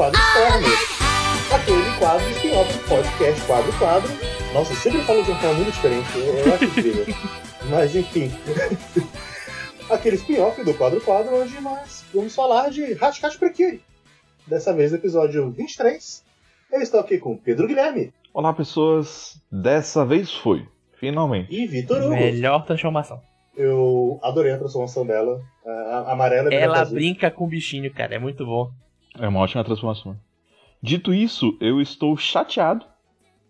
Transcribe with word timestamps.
quadro 0.00 0.18
externo. 0.18 0.68
Aquele 1.52 1.98
quadro 1.98 2.30
spin-off 2.30 2.72
do 2.72 2.88
podcast 2.88 3.46
quadro 3.46 3.78
quadro. 3.78 4.10
Nossa, 4.54 4.72
eu 4.72 4.76
sempre 4.76 5.00
falo 5.02 5.22
de 5.22 5.30
uma 5.30 5.40
forma 5.40 5.54
muito 5.56 5.72
diferente, 5.72 6.08
eu, 6.16 6.54
acho 6.54 6.64
incrível. 6.64 7.06
Mas 7.68 7.94
enfim. 7.94 8.32
Aquele 9.90 10.16
spin-off 10.16 10.64
do 10.64 10.72
quadro 10.72 11.00
quadro, 11.02 11.42
onde 11.42 11.60
nós 11.60 12.02
vamos 12.14 12.34
falar 12.34 12.70
de 12.70 12.94
Hashcash 12.94 13.36
Prekiri. 13.36 13.82
Dessa 14.46 14.72
vez, 14.72 14.92
episódio 14.92 15.50
23. 15.50 16.24
Eu 16.72 16.80
estou 16.80 17.00
aqui 17.00 17.18
com 17.18 17.36
Pedro 17.36 17.66
Guilherme. 17.66 18.14
Olá, 18.32 18.54
pessoas. 18.54 19.38
Dessa 19.52 20.04
vez 20.04 20.32
foi. 20.32 20.66
Finalmente. 20.98 21.54
E 21.54 21.66
Vitor 21.66 22.00
Hugo. 22.00 22.10
Melhor 22.10 22.64
transformação. 22.64 23.20
Eu 23.56 24.18
adorei 24.22 24.52
a 24.52 24.58
transformação 24.58 25.04
dela. 25.04 25.42
A, 25.90 26.04
a 26.08 26.12
amarela 26.12 26.52
é 26.52 26.60
Ela 26.60 26.80
azul. 26.80 26.94
brinca 26.94 27.30
com 27.30 27.44
o 27.44 27.48
bichinho, 27.48 27.92
cara. 27.92 28.14
É 28.14 28.18
muito 28.18 28.44
bom. 28.44 28.70
É 29.18 29.26
uma 29.28 29.40
ótima 29.40 29.64
transformação. 29.64 30.16
Dito 30.82 31.12
isso, 31.12 31.56
eu 31.60 31.80
estou 31.80 32.16
chateado. 32.16 32.84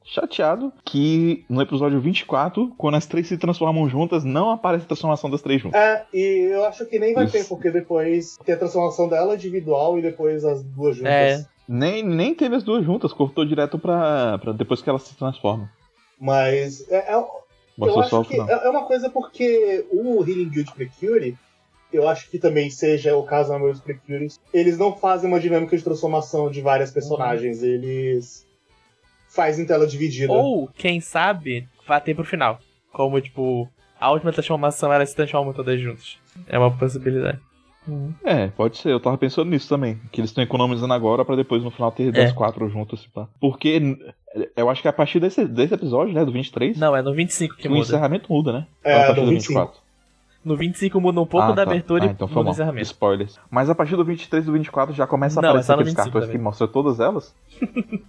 Chateado 0.02 0.72
que 0.84 1.44
no 1.48 1.60
episódio 1.60 2.00
24, 2.00 2.74
quando 2.76 2.96
as 2.96 3.06
três 3.06 3.28
se 3.28 3.36
transformam 3.38 3.88
juntas, 3.88 4.24
não 4.24 4.50
aparece 4.50 4.84
a 4.84 4.88
transformação 4.88 5.30
das 5.30 5.42
três 5.42 5.60
juntas. 5.62 5.78
É, 5.80 6.04
e 6.12 6.48
eu 6.52 6.64
acho 6.64 6.86
que 6.86 6.98
nem 6.98 7.14
vai 7.14 7.24
Isso. 7.26 7.32
ter, 7.34 7.44
porque 7.44 7.70
depois 7.70 8.36
tem 8.44 8.54
a 8.54 8.58
transformação 8.58 9.08
dela 9.08 9.34
individual 9.34 9.98
e 9.98 10.02
depois 10.02 10.44
as 10.44 10.64
duas 10.64 10.96
juntas. 10.96 11.12
É. 11.12 11.46
Nem, 11.68 12.02
nem 12.02 12.34
teve 12.34 12.56
as 12.56 12.64
duas 12.64 12.84
juntas, 12.84 13.12
cortou 13.12 13.44
direto 13.44 13.78
pra, 13.78 14.38
pra 14.38 14.52
depois 14.52 14.82
que 14.82 14.88
elas 14.90 15.02
se 15.02 15.14
transformam. 15.16 15.68
Mas 16.18 16.90
é, 16.90 17.12
é- 17.12 17.14
eu 17.14 18.00
acho 18.00 18.24
que 18.24 18.34
é 18.40 18.64
é 18.66 18.68
uma 18.70 18.84
coisa 18.86 19.08
porque 19.08 19.86
o 19.92 20.24
Healing 20.24 20.48
Guild 20.48 20.72
Precure, 20.74 21.36
eu 21.92 22.08
acho 22.08 22.28
que 22.30 22.38
também 22.38 22.70
seja 22.70 23.14
o 23.16 23.22
caso 23.22 23.48
na 23.50 23.54
maioria 23.58 23.74
dos 23.74 23.82
Precures, 23.82 24.38
eles 24.52 24.78
não 24.78 24.94
fazem 24.96 25.28
uma 25.28 25.40
dinâmica 25.40 25.76
de 25.76 25.82
transformação 25.82 26.50
de 26.50 26.60
várias 26.60 26.90
personagens, 26.90 27.62
eles 27.62 28.46
fazem 29.28 29.64
tela 29.66 29.86
dividida. 29.86 30.32
Ou, 30.32 30.68
quem 30.74 31.00
sabe, 31.00 31.68
vai 31.86 32.00
ter 32.00 32.14
pro 32.14 32.24
final. 32.24 32.58
Como, 32.92 33.20
tipo, 33.20 33.68
a 34.00 34.10
última 34.10 34.32
transformação 34.32 34.92
elas 34.92 35.10
se 35.10 35.16
transformam 35.16 35.52
todas 35.52 35.80
juntas. 35.80 36.18
É 36.48 36.58
uma 36.58 36.70
possibilidade. 36.76 37.38
É, 38.24 38.48
pode 38.48 38.76
ser. 38.76 38.90
Eu 38.90 39.00
tava 39.00 39.16
pensando 39.16 39.50
nisso 39.50 39.68
também. 39.68 39.98
Que 40.12 40.20
eles 40.20 40.30
estão 40.30 40.44
economizando 40.44 40.92
agora 40.92 41.24
pra 41.24 41.34
depois 41.34 41.62
no 41.64 41.70
final 41.70 41.90
ter 41.90 42.12
das 42.12 42.30
É. 42.30 42.32
quatro 42.32 42.68
juntas. 42.68 43.06
Pá. 43.06 43.26
Porque 43.40 43.80
eu 44.56 44.68
acho 44.68 44.82
que 44.82 44.86
a 44.88 44.92
partir 44.92 45.18
desse, 45.18 45.44
desse 45.46 45.74
episódio, 45.74 46.12
né, 46.12 46.24
do 46.24 46.30
23, 46.30 46.76
Não, 46.78 46.94
é 46.94 47.02
no 47.02 47.12
25 47.14 47.56
que 47.56 47.62
que 47.62 47.68
o 47.68 47.70
muda. 47.70 47.82
encerramento 47.82 48.30
muda, 48.32 48.52
né? 48.52 48.66
É, 48.84 48.94
a 48.94 49.06
partir 49.06 49.20
do 49.20 49.24
do 49.26 49.30
25. 49.32 49.58
24. 49.60 49.79
No 50.44 50.56
25 50.56 50.98
muda 51.00 51.20
um 51.20 51.26
pouco 51.26 51.48
Ah, 51.48 51.52
da 51.52 51.64
tá. 51.64 51.70
abertura 51.70 52.04
ah, 52.04 52.06
e 52.06 52.10
então 52.10 52.26
foi 52.26 52.36
muda 52.36 52.40
o 52.40 52.44
mal. 52.44 52.52
encerramento. 52.54 52.86
Spoilers. 52.86 53.38
Mas 53.50 53.68
a 53.68 53.74
partir 53.74 53.94
do 53.96 54.04
23 54.04 54.42
e 54.42 54.46
do 54.46 54.52
24 54.52 54.94
já 54.94 55.06
começa 55.06 55.38
a 55.38 55.42
Não, 55.42 55.50
aparecer 55.50 55.72
aqueles 55.72 55.88
25 55.92 56.10
cartões 56.12 56.30
que 56.32 56.38
mostram 56.38 56.68
todas 56.68 56.98
elas. 57.00 57.34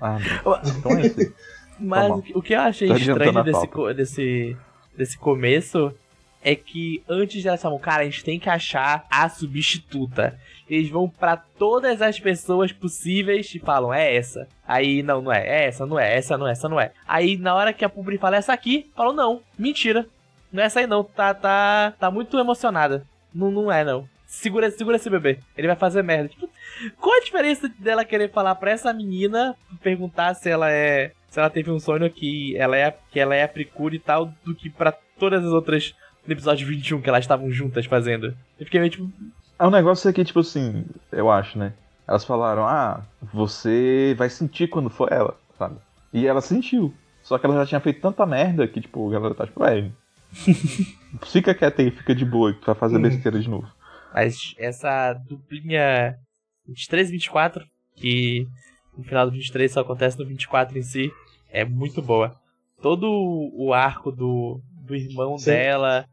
ah, 0.00 0.18
não. 0.44 0.60
então 0.78 0.92
é 0.92 1.06
isso. 1.06 1.34
Mas 1.78 2.02
Tá 2.08 2.14
bom. 2.14 2.22
o 2.36 2.42
que- 2.42 2.54
eu 2.54 2.60
achei 2.60 2.86
Tá 2.88 2.94
adiantando 2.94 3.50
estranho 3.50 3.94
desse, 3.94 3.94
desse, 3.96 4.56
desse 4.96 5.18
começo 5.18 5.92
é 6.40 6.54
que 6.54 7.02
antes 7.08 7.44
elas 7.44 7.60
falam, 7.60 7.78
cara, 7.80 8.02
a 8.02 8.04
gente 8.04 8.22
tem 8.22 8.38
que 8.38 8.48
achar 8.48 9.04
a 9.10 9.28
substituta. 9.28 10.38
Eles 10.70 10.88
vão 10.88 11.08
pra 11.08 11.36
todas 11.36 12.00
as 12.00 12.20
pessoas 12.20 12.70
possíveis 12.70 13.52
e 13.54 13.58
falam, 13.58 13.92
é 13.92 14.14
essa. 14.14 14.46
Aí, 14.68 15.02
não, 15.02 15.20
não 15.20 15.32
é, 15.32 15.40
é 15.46 15.64
essa, 15.66 15.84
não 15.84 15.98
é, 15.98 16.16
essa 16.16 16.38
não 16.38 16.46
é, 16.46 16.52
essa 16.52 16.68
não 16.68 16.78
é. 16.80 16.92
Aí, 17.08 17.36
na 17.36 17.54
hora 17.54 17.72
que 17.72 17.84
a 17.84 17.88
Publi 17.88 18.18
fala 18.18 18.36
essa 18.36 18.52
aqui, 18.52 18.88
falam, 18.94 19.12
não, 19.14 19.40
mentira. 19.58 20.06
Não 20.54 20.62
é 20.62 20.66
essa 20.66 20.78
aí 20.78 20.86
não, 20.86 21.02
tá, 21.02 21.34
tá, 21.34 21.94
tá 21.98 22.12
muito 22.12 22.38
emocionada. 22.38 23.04
Não, 23.34 23.50
não 23.50 23.72
é 23.72 23.82
não. 23.82 24.08
Segura, 24.24 24.70
segura 24.70 24.94
esse 24.94 25.10
bebê, 25.10 25.40
ele 25.56 25.66
vai 25.66 25.74
fazer 25.74 26.00
merda. 26.04 26.28
Tipo, 26.28 26.48
qual 27.00 27.16
a 27.16 27.20
diferença 27.20 27.68
dela 27.76 28.04
querer 28.04 28.30
falar 28.30 28.54
pra 28.54 28.70
essa 28.70 28.92
menina, 28.92 29.56
perguntar 29.82 30.32
se 30.34 30.48
ela 30.48 30.70
é. 30.70 31.10
Se 31.28 31.40
ela 31.40 31.50
teve 31.50 31.72
um 31.72 31.80
sonho 31.80 32.08
que 32.08 32.56
ela 32.56 32.76
é, 32.76 32.96
que 33.10 33.18
ela 33.18 33.34
é 33.34 33.42
a 33.42 33.48
Precure 33.48 33.96
e 33.96 33.98
tal, 33.98 34.32
do 34.44 34.54
que 34.54 34.70
pra 34.70 34.92
todas 35.18 35.44
as 35.44 35.50
outras 35.50 35.92
no 36.24 36.32
episódio 36.32 36.68
21 36.68 37.00
que 37.00 37.08
elas 37.08 37.24
estavam 37.24 37.50
juntas 37.50 37.86
fazendo. 37.86 38.26
Eu 38.56 38.64
fiquei 38.64 38.78
meio 38.78 38.92
tipo. 38.92 39.10
É 39.58 39.66
um 39.66 39.70
negócio 39.70 40.08
aqui, 40.08 40.24
tipo 40.24 40.38
assim, 40.38 40.86
eu 41.10 41.32
acho, 41.32 41.58
né? 41.58 41.72
Elas 42.06 42.24
falaram, 42.24 42.64
ah, 42.64 43.02
você 43.32 44.14
vai 44.16 44.30
sentir 44.30 44.68
quando 44.68 44.88
for 44.88 45.12
ela, 45.12 45.36
sabe? 45.58 45.78
E 46.12 46.28
ela 46.28 46.40
sentiu. 46.40 46.94
Só 47.24 47.38
que 47.38 47.46
ela 47.46 47.56
já 47.56 47.66
tinha 47.66 47.80
feito 47.80 48.00
tanta 48.00 48.24
merda 48.24 48.68
que, 48.68 48.80
tipo, 48.80 49.08
a 49.08 49.12
galera 49.12 49.34
tá 49.34 49.46
tipo, 49.46 49.64
é. 49.64 49.90
Fica 51.24 51.54
quieta 51.54 51.82
aí, 51.82 51.90
fica 51.90 52.14
de 52.14 52.24
boa, 52.24 52.52
que 52.52 52.60
tu 52.60 52.66
vai 52.66 52.74
fazer 52.74 52.96
Uhum. 52.96 53.02
besteira 53.02 53.38
de 53.40 53.48
novo. 53.48 53.66
Mas 54.12 54.54
essa 54.58 55.12
duplinha 55.12 56.14
23 56.66 57.08
e 57.08 57.12
24, 57.12 57.64
que 57.96 58.46
no 58.96 59.02
final 59.04 59.26
do 59.26 59.32
23 59.32 59.72
só 59.72 59.80
acontece 59.80 60.18
no 60.18 60.26
24 60.26 60.78
em 60.78 60.82
si, 60.82 61.10
é 61.50 61.64
muito 61.64 62.00
boa. 62.00 62.34
Todo 62.80 63.08
o 63.54 63.72
arco 63.72 64.10
do, 64.12 64.60
do 64.84 64.94
irmão 64.94 65.38
Sim. 65.38 65.50
dela, 65.50 66.04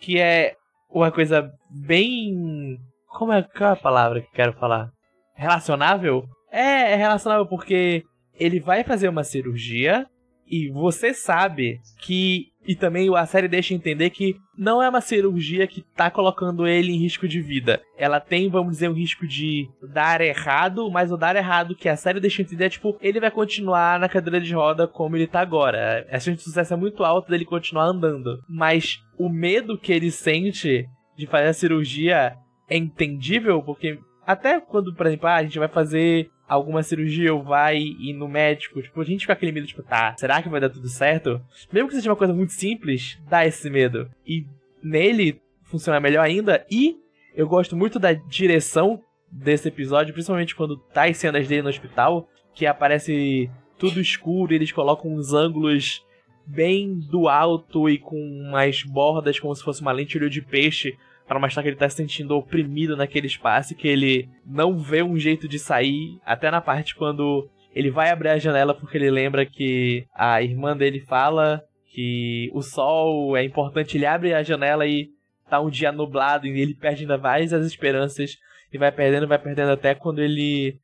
que 0.00 0.18
é 0.18 0.54
uma 0.90 1.10
coisa 1.10 1.50
bem. 1.70 2.78
Como 3.08 3.32
é, 3.32 3.42
qual 3.42 3.70
é 3.70 3.72
a 3.72 3.76
palavra 3.76 4.20
que 4.20 4.28
eu 4.28 4.32
quero 4.32 4.52
falar? 4.54 4.90
Relacionável? 5.34 6.24
É, 6.50 6.92
é 6.92 6.96
relacionável 6.96 7.46
porque 7.46 8.02
ele 8.38 8.60
vai 8.60 8.84
fazer 8.84 9.08
uma 9.08 9.24
cirurgia 9.24 10.06
e 10.52 10.68
você 10.68 11.14
sabe 11.14 11.80
que. 11.98 12.52
E 12.64 12.76
também 12.76 13.12
a 13.16 13.26
série 13.26 13.48
deixa 13.48 13.74
entender 13.74 14.10
que 14.10 14.36
não 14.56 14.80
é 14.80 14.88
uma 14.88 15.00
cirurgia 15.00 15.66
que 15.66 15.82
tá 15.96 16.08
colocando 16.08 16.64
ele 16.64 16.92
em 16.92 16.98
risco 16.98 17.26
de 17.26 17.40
vida. 17.40 17.82
Ela 17.98 18.20
tem, 18.20 18.48
vamos 18.48 18.74
dizer, 18.74 18.88
um 18.88 18.92
risco 18.92 19.26
de 19.26 19.68
dar 19.92 20.20
errado, 20.20 20.88
mas 20.88 21.10
o 21.10 21.16
dar 21.16 21.34
errado 21.34 21.74
que 21.74 21.88
a 21.88 21.96
série 21.96 22.20
deixa 22.20 22.40
entender 22.40 22.66
é 22.66 22.68
tipo, 22.68 22.96
ele 23.00 23.18
vai 23.18 23.32
continuar 23.32 23.98
na 23.98 24.08
cadeira 24.08 24.40
de 24.40 24.54
roda 24.54 24.86
como 24.86 25.16
ele 25.16 25.26
tá 25.26 25.40
agora. 25.40 26.06
A 26.08 26.20
chance 26.20 26.36
de 26.36 26.42
sucesso 26.42 26.72
é 26.72 26.76
muito 26.76 27.02
alta 27.02 27.32
dele 27.32 27.44
continuar 27.44 27.86
andando. 27.86 28.40
Mas 28.48 29.00
o 29.18 29.28
medo 29.28 29.76
que 29.76 29.92
ele 29.92 30.12
sente 30.12 30.86
de 31.16 31.26
fazer 31.26 31.48
a 31.48 31.54
cirurgia 31.54 32.36
é 32.70 32.76
entendível, 32.76 33.60
porque 33.60 33.98
até 34.26 34.60
quando, 34.60 34.94
por 34.94 35.06
exemplo, 35.06 35.28
ah, 35.28 35.36
a 35.36 35.42
gente 35.42 35.58
vai 35.58 35.68
fazer 35.68 36.30
alguma 36.48 36.82
cirurgia 36.82 37.32
ou 37.32 37.42
vai 37.42 37.78
ir 37.78 38.12
no 38.12 38.28
médico, 38.28 38.82
tipo, 38.82 39.00
a 39.00 39.04
gente 39.04 39.22
fica 39.22 39.32
aquele 39.32 39.52
medo, 39.52 39.66
tipo, 39.66 39.82
tá, 39.82 40.14
será 40.18 40.42
que 40.42 40.48
vai 40.48 40.60
dar 40.60 40.68
tudo 40.68 40.88
certo? 40.88 41.40
Mesmo 41.72 41.88
que 41.88 41.94
seja 41.94 42.10
uma 42.10 42.16
coisa 42.16 42.34
muito 42.34 42.52
simples, 42.52 43.18
dá 43.28 43.46
esse 43.46 43.68
medo. 43.70 44.10
E 44.26 44.46
nele 44.82 45.40
funciona 45.64 45.98
melhor 45.98 46.24
ainda. 46.24 46.64
E 46.70 46.96
eu 47.34 47.48
gosto 47.48 47.76
muito 47.76 47.98
da 47.98 48.12
direção 48.12 49.00
desse 49.30 49.68
episódio, 49.68 50.12
principalmente 50.12 50.54
quando 50.54 50.76
tá 50.76 51.04
as 51.04 51.16
cenas 51.16 51.48
dele 51.48 51.62
no 51.62 51.70
hospital, 51.70 52.28
que 52.54 52.66
aparece 52.66 53.50
tudo 53.78 54.00
escuro 54.00 54.52
e 54.52 54.56
eles 54.56 54.70
colocam 54.70 55.10
uns 55.10 55.32
ângulos 55.32 56.04
bem 56.46 56.98
do 56.98 57.28
alto 57.28 57.88
e 57.88 57.98
com 57.98 58.16
umas 58.16 58.82
bordas 58.82 59.40
como 59.40 59.54
se 59.54 59.62
fosse 59.62 59.80
uma 59.80 59.92
lente 59.92 60.18
de 60.28 60.42
peixe 60.42 60.96
para 61.26 61.38
mostrar 61.38 61.62
que 61.62 61.68
ele 61.68 61.76
tá 61.76 61.88
se 61.88 61.96
sentindo 61.96 62.36
oprimido 62.36 62.96
naquele 62.96 63.26
espaço 63.26 63.74
que 63.74 63.88
ele 63.88 64.28
não 64.44 64.78
vê 64.78 65.02
um 65.02 65.18
jeito 65.18 65.48
de 65.48 65.58
sair, 65.58 66.18
até 66.24 66.50
na 66.50 66.60
parte 66.60 66.94
quando 66.94 67.48
ele 67.74 67.90
vai 67.90 68.10
abrir 68.10 68.28
a 68.28 68.38
janela 68.38 68.74
porque 68.74 68.98
ele 68.98 69.10
lembra 69.10 69.46
que 69.46 70.04
a 70.14 70.42
irmã 70.42 70.76
dele 70.76 71.00
fala 71.00 71.62
que 71.92 72.50
o 72.54 72.62
sol 72.62 73.36
é 73.36 73.44
importante, 73.44 73.96
ele 73.96 74.06
abre 74.06 74.34
a 74.34 74.42
janela 74.42 74.86
e 74.86 75.10
tá 75.48 75.60
um 75.60 75.70
dia 75.70 75.92
nublado 75.92 76.46
e 76.46 76.60
ele 76.60 76.74
perde 76.74 77.02
ainda 77.02 77.18
mais 77.18 77.52
as 77.52 77.66
esperanças 77.66 78.38
e 78.72 78.78
vai 78.78 78.90
perdendo, 78.90 79.28
vai 79.28 79.38
perdendo 79.38 79.70
até 79.70 79.94
quando 79.94 80.20
ele 80.20 80.78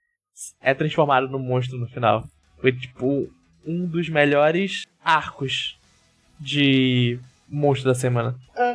é 0.60 0.74
transformado 0.74 1.28
no 1.28 1.38
monstro 1.38 1.78
no 1.78 1.88
final. 1.88 2.24
Foi 2.60 2.72
tipo 2.72 3.28
um 3.66 3.86
dos 3.86 4.08
melhores 4.08 4.84
arcos 5.02 5.78
de 6.38 7.18
monstro 7.48 7.88
da 7.88 7.94
semana. 7.94 8.36
É, 8.56 8.67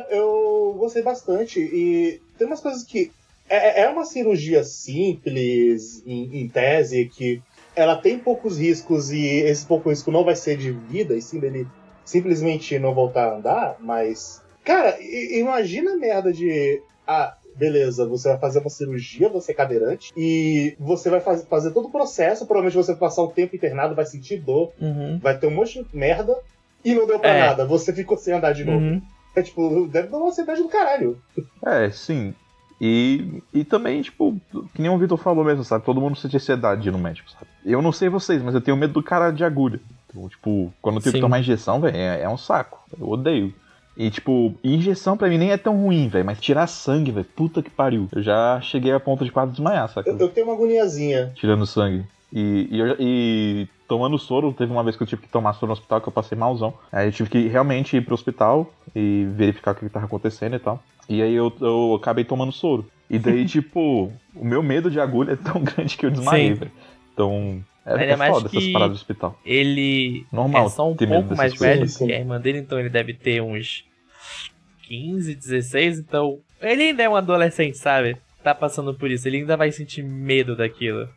gostei 0.84 1.02
bastante 1.02 1.58
e 1.60 2.20
tem 2.38 2.46
umas 2.46 2.60
coisas 2.60 2.84
que. 2.84 3.10
É, 3.46 3.82
é 3.82 3.88
uma 3.90 4.06
cirurgia 4.06 4.64
simples, 4.64 6.02
em, 6.06 6.40
em 6.40 6.48
tese, 6.48 7.10
que 7.14 7.42
ela 7.76 7.96
tem 7.96 8.18
poucos 8.18 8.58
riscos 8.58 9.10
e 9.10 9.22
esse 9.22 9.66
pouco 9.66 9.90
risco 9.90 10.10
não 10.10 10.24
vai 10.24 10.34
ser 10.34 10.56
de 10.56 10.70
vida, 10.72 11.14
e 11.14 11.20
sim 11.20 11.38
dele 11.40 11.66
simplesmente 12.06 12.78
não 12.78 12.94
voltar 12.94 13.28
a 13.28 13.36
andar, 13.36 13.76
mas. 13.80 14.40
Cara, 14.64 14.96
imagina 15.00 15.92
a 15.92 15.96
merda 15.96 16.32
de. 16.32 16.80
Ah, 17.06 17.34
beleza, 17.54 18.06
você 18.08 18.28
vai 18.28 18.38
fazer 18.38 18.60
uma 18.60 18.70
cirurgia, 18.70 19.28
você 19.28 19.52
é 19.52 19.54
cadeirante, 19.54 20.10
e 20.16 20.74
você 20.78 21.10
vai 21.10 21.20
faz, 21.20 21.44
fazer 21.44 21.72
todo 21.72 21.88
o 21.88 21.92
processo, 21.92 22.46
provavelmente 22.46 22.76
você 22.76 22.92
vai 22.92 23.00
passar 23.00 23.24
um 23.24 23.30
tempo 23.32 23.54
internado, 23.54 23.94
vai 23.94 24.06
sentir 24.06 24.38
dor, 24.40 24.72
Uhum. 24.80 25.18
vai 25.22 25.38
ter 25.38 25.46
um 25.48 25.54
monte 25.54 25.84
de 25.84 25.96
merda, 25.96 26.34
e 26.82 26.94
não 26.94 27.06
deu 27.06 27.18
pra 27.20 27.34
É. 27.34 27.38
nada, 27.38 27.66
você 27.66 27.92
ficou 27.92 28.16
sem 28.16 28.32
andar 28.32 28.52
de 28.52 28.64
novo. 28.64 28.78
Uhum. 28.86 29.02
É 29.34 29.42
tipo, 29.42 29.88
deve 29.88 30.08
dar 30.08 30.18
uma 30.18 30.28
ansiedade 30.28 30.62
do 30.62 30.68
caralho. 30.68 31.18
É, 31.64 31.90
sim. 31.90 32.34
E, 32.80 33.42
e 33.52 33.64
também, 33.64 34.02
tipo, 34.02 34.38
que 34.74 34.82
nem 34.82 34.90
o 34.90 34.98
Vitor 34.98 35.18
falou 35.18 35.44
mesmo, 35.44 35.64
sabe? 35.64 35.84
Todo 35.84 36.00
mundo 36.00 36.16
sente 36.16 36.36
ansiedade 36.36 36.82
de 36.82 36.88
ir 36.88 36.92
no 36.92 36.98
médico, 36.98 37.30
sabe? 37.30 37.46
Eu 37.64 37.80
não 37.80 37.92
sei 37.92 38.08
vocês, 38.08 38.42
mas 38.42 38.54
eu 38.54 38.60
tenho 38.60 38.76
medo 38.76 38.92
do 38.92 39.02
cara 39.02 39.30
de 39.30 39.44
agulha. 39.44 39.80
Então, 40.08 40.28
tipo, 40.28 40.72
quando 40.82 40.96
eu 40.96 41.02
tenho 41.02 41.12
Sim. 41.12 41.18
que 41.18 41.22
tomar 41.22 41.40
injeção, 41.40 41.80
velho, 41.80 41.96
é, 41.96 42.22
é 42.22 42.28
um 42.28 42.36
saco. 42.36 42.78
Eu 42.98 43.08
odeio. 43.08 43.54
E, 43.96 44.10
tipo, 44.10 44.54
injeção 44.62 45.16
pra 45.16 45.28
mim 45.28 45.38
nem 45.38 45.52
é 45.52 45.56
tão 45.56 45.76
ruim, 45.80 46.08
velho. 46.08 46.24
Mas 46.24 46.40
tirar 46.40 46.66
sangue, 46.66 47.12
velho, 47.12 47.26
puta 47.36 47.62
que 47.62 47.70
pariu. 47.70 48.08
Eu 48.12 48.22
já 48.22 48.60
cheguei 48.60 48.92
a 48.92 49.00
ponto 49.00 49.24
de 49.24 49.30
quase 49.30 49.52
desmaiar, 49.52 49.88
saca? 49.88 50.10
Eu, 50.10 50.18
eu 50.18 50.28
tenho 50.28 50.46
uma 50.46 50.54
agoniazinha. 50.54 51.32
Tirando 51.34 51.66
sangue. 51.66 52.04
E, 52.32 52.68
e, 52.70 52.96
e 52.98 53.68
tomando 53.86 54.18
soro, 54.18 54.52
teve 54.52 54.72
uma 54.72 54.82
vez 54.82 54.96
que 54.96 55.02
eu 55.02 55.06
tive 55.06 55.22
que 55.22 55.28
tomar 55.28 55.54
soro 55.54 55.68
no 55.68 55.72
hospital 55.72 56.00
que 56.00 56.08
eu 56.08 56.12
passei 56.12 56.36
malzão. 56.36 56.74
Aí 56.90 57.08
eu 57.08 57.12
tive 57.12 57.30
que 57.30 57.48
realmente 57.48 57.96
ir 57.96 58.04
pro 58.04 58.14
hospital 58.14 58.72
e 58.94 59.26
verificar 59.32 59.72
o 59.72 59.74
que, 59.74 59.86
que 59.86 59.92
tava 59.92 60.06
acontecendo 60.06 60.56
e 60.56 60.58
tal. 60.58 60.82
E 61.08 61.22
aí 61.22 61.34
eu, 61.34 61.52
eu 61.60 61.94
acabei 61.94 62.24
tomando 62.24 62.52
soro. 62.52 62.86
E 63.08 63.18
daí, 63.18 63.44
tipo, 63.46 64.12
o 64.34 64.44
meu 64.44 64.62
medo 64.62 64.90
de 64.90 64.98
agulha 64.98 65.32
é 65.32 65.36
tão 65.36 65.60
grande 65.64 65.96
que 65.96 66.06
eu 66.06 66.10
desmaiei, 66.10 66.54
velho. 66.54 66.72
Então, 67.12 67.62
é, 67.86 67.92
Ainda 67.92 68.04
é 68.04 68.16
mais 68.16 68.32
foda 68.32 68.48
essas 68.48 68.72
paradas 68.72 68.96
do 68.96 69.00
hospital. 69.00 69.38
Ele 69.44 70.26
Normal 70.32 70.66
é 70.66 70.68
só 70.70 70.90
um 70.90 70.96
pouco 70.96 71.36
mais 71.36 71.54
velho 71.54 71.86
que 71.86 72.12
a 72.12 72.18
irmã 72.18 72.40
dele, 72.40 72.58
então 72.58 72.80
ele 72.80 72.88
deve 72.88 73.12
ter 73.12 73.42
uns 73.42 73.84
15, 74.88 75.34
16, 75.34 75.98
então 75.98 76.38
ele 76.60 76.82
ainda 76.82 77.02
é 77.02 77.08
um 77.08 77.16
adolescente, 77.16 77.76
sabe? 77.76 78.16
Tá 78.42 78.54
passando 78.54 78.94
por 78.94 79.10
isso, 79.10 79.28
ele 79.28 79.38
ainda 79.38 79.56
vai 79.56 79.70
sentir 79.70 80.02
medo 80.02 80.56
daquilo. 80.56 81.08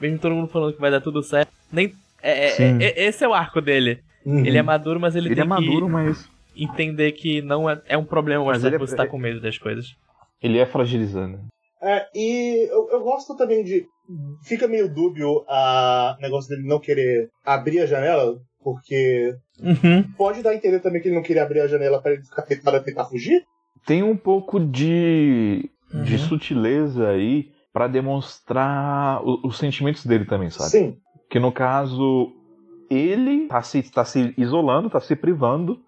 Mesmo 0.00 0.18
todo 0.18 0.34
mundo 0.34 0.48
falando 0.48 0.74
que 0.74 0.80
vai 0.80 0.90
dar 0.90 1.00
tudo 1.00 1.22
certo, 1.22 1.52
nem 1.70 1.94
é, 2.30 2.44
é- 2.46 2.50
Sim. 2.50 2.78
é- 2.82 3.04
esse 3.06 3.24
é 3.24 3.28
o 3.28 3.34
arco 3.34 3.60
dele. 3.60 4.00
Uhum. 4.24 4.44
Ele 4.44 4.56
é 4.58 4.62
maduro, 4.62 4.98
mas 4.98 5.14
ele, 5.14 5.28
Ele, 5.28 5.34
tem 5.34 5.44
é 5.44 5.46
maduro, 5.46 5.88
mas 5.88 6.26
que 6.54 6.64
entender 6.64 7.12
que 7.12 7.42
não 7.42 7.68
é, 7.68 7.80
é 7.86 7.98
um 7.98 8.04
problema 8.04 8.44
Mas 8.44 8.62
ele 8.64 8.70
que 8.78 8.82
é- 8.82 8.86
você 8.86 8.96
tá 8.96 9.06
com 9.06 9.18
medo 9.18 9.40
das 9.40 9.58
coisas. 9.58 9.94
ele 10.42 10.58
é 10.58 10.64
fragilizando. 10.66 11.40
É, 11.82 12.06
e 12.14 12.66
eu, 12.70 12.88
eu 12.92 13.00
gosto 13.02 13.36
também 13.36 13.62
de. 13.62 13.84
Fica 14.42 14.66
meio 14.68 14.92
dúbio 14.92 15.44
a 15.48 16.16
negócio 16.20 16.48
dele 16.48 16.66
não 16.66 16.78
querer 16.78 17.28
abrir 17.44 17.80
a 17.80 17.86
janela, 17.86 18.38
porque 18.62 19.34
Uhum. 19.62 20.02
pode 20.16 20.42
dar 20.42 20.50
a 20.50 20.54
entender 20.54 20.80
também 20.80 21.00
que 21.02 21.08
ele 21.08 21.14
não 21.16 21.22
queria 21.22 21.42
abrir 21.42 21.60
a 21.60 21.66
janela 21.66 22.00
pra 22.00 22.12
ele 22.12 22.22
ficar 22.22 22.42
tentado 22.42 22.76
a 22.76 22.80
tentar 22.80 23.04
fugir. 23.06 23.42
Tem 23.86 24.02
um 24.02 24.16
pouco 24.16 24.58
de, 24.60 25.68
de 26.04 26.12
Uhum. 26.14 26.18
sutileza 26.18 27.08
aí 27.08 27.50
pra 27.72 27.86
demonstrar 27.86 29.22
o- 29.22 29.40
os 29.46 29.58
sentimentos 29.58 30.04
dele 30.06 30.24
também, 30.24 30.50
sabe? 30.50 30.70
Sim. 30.70 30.96
Que 31.34 31.40
no 31.40 31.50
caso, 31.50 32.30
ele 32.88 33.48
tá 33.48 33.60
se, 33.60 33.82
tá 33.90 34.04
se 34.04 34.32
isolando, 34.38 34.88
tá 34.88 35.00
se 35.00 35.16
privando, 35.16 35.80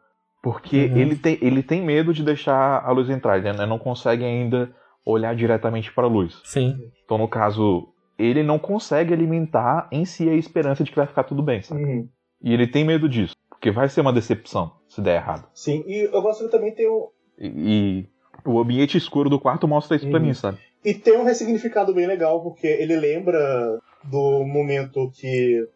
porque 0.43 0.87
Uhum. 0.87 0.97
ele, 0.97 1.15
tem, 1.15 1.39
ele 1.41 1.63
tem 1.63 1.81
medo 1.85 2.13
de 2.13 2.25
deixar 2.25 2.85
a 2.85 2.91
luz 2.91 3.09
entrar, 3.09 3.39
ele 3.39 3.53
né? 3.53 3.65
não 3.65 3.79
consegue 3.79 4.25
ainda 4.25 4.75
olhar 5.05 5.37
diretamente 5.37 5.93
para 5.93 6.03
a 6.03 6.09
luz. 6.09 6.41
Sim. 6.43 6.77
Então, 7.05 7.17
no 7.17 7.29
caso, 7.29 7.87
ele 8.19 8.43
não 8.43 8.59
consegue 8.59 9.15
alimentar 9.15 9.89
em 9.93 10.05
si 10.05 10.29
a 10.29 10.35
esperança 10.35 10.83
de 10.83 10.91
que 10.91 10.97
vai 10.97 11.07
ficar 11.07 11.23
tudo 11.23 11.45
bem, 11.45 11.63
sabe? 11.63 11.81
Uhum. 11.85 12.09
E 12.43 12.53
ele 12.53 12.67
tem 12.67 12.85
medo 12.85 13.09
disso, 13.09 13.37
porque 13.49 13.71
vai 13.71 13.89
ser 13.89 14.01
uma 14.01 14.13
decepção 14.13 14.73
se 14.89 15.01
der 15.01 15.15
errado. 15.15 15.47
Sim. 15.55 15.85
E 15.87 16.09
eu 16.13 16.23
gosto 16.23 16.45
que 16.47 16.51
também 16.51 16.75
tem 16.75 16.91
um. 16.91 17.07
E, 17.39 17.47
e 17.47 18.07
o 18.45 18.59
ambiente 18.59 18.99
escuro 18.99 19.31
do 19.31 19.39
quarto 19.39 19.69
mostra 19.69 19.97
isso 19.97 20.09
pra 20.11 20.19
Uhum. 20.19 20.27
mim, 20.27 20.35
sabe? 20.35 20.59
E 20.85 20.93
tem 20.93 21.17
um 21.17 21.25
ressignificado 21.25 21.95
bem 21.95 22.07
legal, 22.09 22.43
porque 22.43 22.67
ele 22.67 22.97
lembra 22.97 23.79
do 24.11 24.45
momento 24.45 25.11
que 25.15 25.67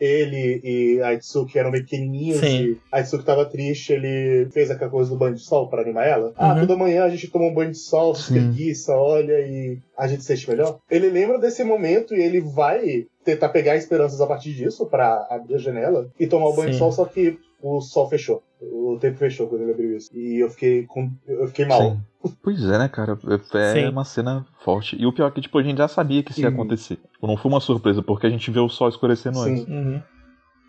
ele 0.00 0.60
e 0.64 1.02
a 1.02 1.12
Itsuki 1.12 1.58
eram 1.58 1.70
pequenininhos 1.70 2.40
Sim. 2.40 2.62
e 2.62 2.78
a 2.90 3.00
Itsuki 3.00 3.22
tava 3.24 3.44
triste, 3.44 3.92
ele 3.92 4.48
fez 4.50 4.70
aquela 4.70 4.90
coisa 4.90 5.10
do 5.10 5.16
banho 5.16 5.34
de 5.34 5.42
sol 5.42 5.68
pra 5.68 5.82
animar 5.82 6.06
ela. 6.06 6.32
Ah, 6.38 6.54
Uhum. 6.54 6.60
toda 6.60 6.76
manhã 6.76 7.04
a 7.04 7.10
gente 7.10 7.28
toma 7.28 7.44
um 7.44 7.52
banho 7.54 7.70
de 7.70 7.78
sol, 7.78 8.14
se 8.14 8.32
preguiça, 8.32 8.94
olha 8.94 9.38
e 9.40 9.78
a 9.98 10.06
gente 10.06 10.22
se 10.22 10.28
sente 10.28 10.48
melhor. 10.48 10.78
Ele 10.90 11.10
lembra 11.10 11.38
desse 11.38 11.62
momento 11.62 12.14
e 12.14 12.22
ele 12.22 12.40
vai 12.40 13.04
tentar 13.22 13.50
pegar 13.50 13.76
esperanças 13.76 14.20
a 14.22 14.26
partir 14.26 14.54
disso 14.54 14.86
pra 14.86 15.26
abrir 15.28 15.56
a 15.56 15.58
janela 15.58 16.08
e 16.18 16.26
tomar 16.26 16.46
o 16.48 16.54
banho 16.56 16.68
de 16.70 16.76
Sim. 16.76 16.78
sol, 16.78 16.92
só 16.92 17.04
que 17.04 17.38
o 17.62 17.80
sol 17.80 18.08
fechou. 18.08 18.42
O 18.60 18.98
tempo 19.00 19.16
fechou 19.18 19.46
quando 19.48 19.62
ele 19.62 19.72
abriu 19.72 19.96
isso. 19.96 20.10
E 20.14 20.42
eu 20.42 20.50
fiquei 20.50 20.84
com. 20.86 21.10
Eu 21.26 21.46
fiquei 21.48 21.64
mal. 21.64 21.80
Sim. 21.80 22.00
Pois 22.42 22.62
é, 22.64 22.78
né, 22.78 22.88
cara? 22.88 23.18
É 23.54 23.72
Sim. 23.72 23.88
uma 23.88 24.04
cena 24.04 24.46
forte. 24.62 24.94
E 25.00 25.06
o 25.06 25.12
pior 25.12 25.28
é 25.28 25.30
que, 25.30 25.40
tipo, 25.40 25.58
a 25.58 25.62
gente 25.62 25.78
já 25.78 25.88
sabia 25.88 26.22
que 26.22 26.32
isso 26.32 26.40
ia 26.40 26.48
Uhum. 26.48 26.54
acontecer. 26.54 26.96
Tipo, 27.12 27.26
não 27.26 27.36
foi 27.36 27.50
uma 27.50 27.60
surpresa, 27.60 28.02
porque 28.02 28.26
a 28.26 28.30
gente 28.30 28.50
vê 28.50 28.60
o 28.60 28.68
sol 28.68 28.88
escurecendo 28.90 29.38
antes. 29.40 29.66
Uhum. 29.66 30.02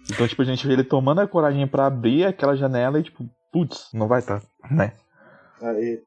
Então, 0.09 0.27
tipo, 0.27 0.41
a 0.41 0.45
gente 0.45 0.65
vê 0.65 0.73
ele 0.73 0.83
tomando 0.83 1.19
a 1.19 1.27
coragem 1.27 1.67
pra 1.67 1.85
abrir 1.87 2.25
aquela 2.25 2.55
janela 2.55 2.99
e, 2.99 3.03
tipo, 3.03 3.29
putz, 3.51 3.89
não 3.93 4.07
vai 4.07 4.19
estar, 4.19 4.41
né? 4.69 4.93
Aí, 5.61 6.01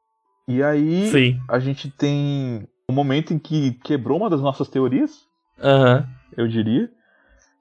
E 0.49 0.63
aí, 0.63 1.07
Sim. 1.11 1.39
a 1.49 1.59
gente 1.59 1.91
tem 1.91 2.67
um 2.89 2.93
momento 2.95 3.33
em 3.33 3.39
que 3.39 3.73
quebrou 3.85 4.19
uma 4.19 4.29
das 4.31 4.41
nossas 4.41 4.69
teorias, 4.69 5.27
Aham. 5.63 6.07
eu 6.37 6.49
diria, 6.49 6.91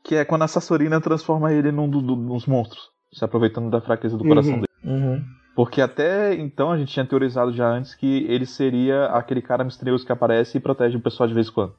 que 0.03 0.15
é 0.15 0.25
quando 0.25 0.41
a 0.41 0.47
Sassorina 0.47 0.99
transforma 0.99 1.53
ele 1.53 1.71
num 1.71 1.89
do- 1.89 2.01
do- 2.01 2.15
dos 2.15 2.45
monstros, 2.45 2.89
se 3.13 3.23
aproveitando 3.23 3.69
da 3.69 3.79
fraqueza 3.81 4.17
do 4.17 4.23
coração 4.25 4.55
Uhum. 4.55 4.59
dele. 4.61 4.67
Uhum. 4.83 5.23
Porque 5.55 5.81
até 5.81 6.33
então 6.33 6.71
a 6.71 6.77
gente 6.77 6.91
tinha 6.91 7.05
teorizado 7.05 7.53
já 7.53 7.67
antes 7.67 7.93
que 7.93 8.25
ele 8.27 8.45
seria 8.45 9.05
aquele 9.05 9.41
cara 9.41 9.63
misterioso 9.63 10.05
que 10.05 10.11
aparece 10.11 10.57
e 10.57 10.61
protege 10.61 10.97
o 10.97 11.01
pessoal 11.01 11.27
de 11.27 11.33
vez 11.35 11.47
em 11.47 11.51
quando. 11.51 11.75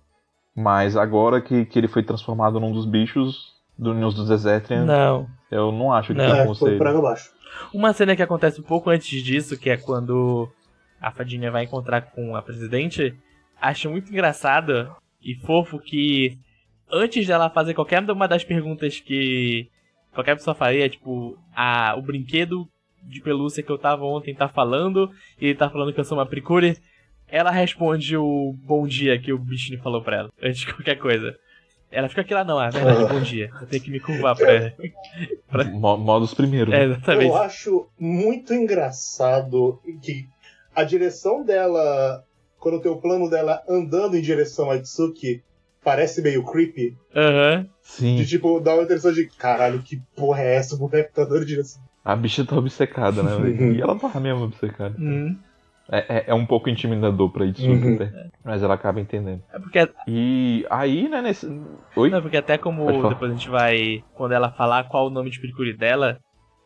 Mas 0.57 0.97
agora 0.97 1.41
que, 1.41 1.65
que 1.67 1.79
ele 1.79 1.89
foi 1.89 2.03
transformado 2.05 2.61
num 2.61 2.71
dos 2.73 2.87
bichos, 2.87 3.53
do 3.77 3.93
News 3.93 4.15
dos 4.15 4.29
Desertrian, 4.29 4.85
Não. 4.85 5.27
eu 5.51 5.73
não 5.73 5.93
acho 5.93 6.13
que 6.13 6.19
Não. 6.19 6.25
tem 6.31 6.35
é, 6.41 6.43
como 6.45 6.55
foi 6.55 6.71
ser 6.71 6.79
por 6.79 6.87
ele. 6.87 6.97
água 6.97 7.09
abaixo. 7.11 7.31
Uma 7.73 7.93
cena 7.93 8.15
que 8.15 8.23
acontece 8.23 8.61
um 8.61 8.65
pouco 8.65 8.89
antes 8.91 9.21
disso, 9.23 9.59
que 9.59 9.69
é 9.69 9.77
quando 9.77 10.49
a 11.01 11.11
fadinha 11.11 11.51
vai 11.51 11.65
encontrar 11.65 12.03
com 12.03 12.37
a 12.37 12.43
presidente, 12.43 13.13
acho 13.61 13.91
muito 13.91 14.11
engraçado 14.13 14.95
e 15.21 15.35
fofo 15.35 15.81
que 15.81 16.39
antes 16.93 17.27
dela 17.27 17.51
fazer 17.51 17.75
qualquer 17.75 18.09
uma 18.09 18.29
das 18.29 18.45
perguntas 18.45 19.01
que 19.01 19.69
qualquer 20.15 20.37
pessoa 20.37 20.55
faria, 20.55 20.89
tipo, 20.89 21.37
a, 21.55 21.95
o 21.97 22.03
brinquedo 22.03 22.67
de 23.03 23.21
pelúcia 23.21 23.63
que 23.63 23.71
eu 23.71 23.77
tava 23.79 24.05
ontem 24.05 24.35
tá 24.35 24.49
falando, 24.49 25.11
e 25.41 25.47
ele 25.47 25.59
tá 25.59 25.69
falando 25.69 25.93
que 25.93 26.01
eu 26.01 26.05
sou 26.05 26.17
uma 26.17 26.25
precure, 26.27 26.77
ela 27.29 27.51
responde 27.51 28.17
o 28.17 28.55
bom 28.65 28.87
dia 28.87 29.19
que 29.21 29.33
o 29.33 29.39
bichinho 29.39 29.83
falou 29.83 30.03
pra 30.03 30.17
ela, 30.19 30.31
antes 30.43 30.61
de 30.61 30.73
qualquer 30.73 30.97
coisa. 30.97 31.37
Ela 31.91 32.09
fica 32.09 32.23
aqui 32.23 32.35
lá, 32.35 32.43
não, 32.43 32.61
é 32.61 32.71
verdade, 32.71 33.13
bom 33.13 33.21
dia. 33.21 33.51
Eu 33.61 33.67
tenho 33.69 33.83
que 33.83 33.91
me 33.91 34.01
curvar 34.01 34.35
pra 34.35 34.51
ela. 34.53 34.73
Mo- 35.73 35.97
Modos 35.97 36.35
primeiro. 36.35 36.73
É, 36.73 36.79
né? 36.79 36.85
exatamente. 36.95 37.27
Eu 37.29 37.37
acho 37.37 37.89
muito 38.01 38.53
engraçado 38.53 39.81
que 40.03 40.27
a 40.75 40.83
direção 40.83 41.45
dela, 41.45 42.25
quando 42.59 42.81
tem 42.81 42.91
o 42.91 42.97
plano 43.01 43.31
dela 43.31 43.63
andando 43.69 44.17
em 44.17 44.21
direção 44.23 44.71
a 44.71 44.77
Itsuki, 44.77 45.43
parece 45.85 46.23
meio 46.23 46.43
creepy. 46.45 46.97
Aham. 47.15 47.67
Sim, 47.83 48.17
De 48.17 48.27
tipo, 48.27 48.59
dá 48.61 48.75
uma 48.75 48.85
impressão 48.85 49.13
de 49.13 49.27
caralho, 49.37 49.83
que 49.83 50.01
porra 50.17 50.41
é 50.43 50.57
essa? 50.57 50.75
O 50.75 50.79
boneco 50.79 51.13
tá 51.15 51.25
dando 51.25 51.45
direção. 51.45 51.83
a 52.05 52.17
bicha 52.17 52.45
tá 52.45 52.57
obcecada, 52.57 53.23
né? 53.23 53.37
velho? 53.37 53.75
e 53.75 53.81
ela 53.81 53.95
tá 53.99 54.19
mesmo 54.19 54.45
obcecada. 54.45 54.95
Uhum. 54.99 55.39
É, 55.91 55.99
é, 56.17 56.25
é 56.29 56.35
um 56.35 56.47
pouco 56.47 56.71
intimidador 56.71 57.31
pra 57.31 57.45
Itsuki 57.45 57.69
Uhum. 57.87 57.95
até, 57.95 58.11
mas 58.43 58.63
ela 58.63 58.73
acaba 58.75 59.01
entendendo. 59.01 59.43
É 59.53 59.59
porque, 59.59 59.87
E 60.09 60.67
aí, 60.71 61.09
né, 61.11 61.21
nesse... 61.21 61.47
Oi? 61.95 62.09
não, 62.09 62.23
porque 62.23 62.39
até 62.39 62.57
como 62.57 62.87
depois 63.11 63.31
a 63.31 63.35
gente 63.35 63.51
vai. 63.51 64.03
Quando 64.15 64.33
ela 64.33 64.51
falar 64.51 64.85
qual 64.89 65.09
o 65.09 65.11
nome 65.11 65.29
de 65.29 65.39
Piricuri 65.39 65.77
dela, 65.77 66.19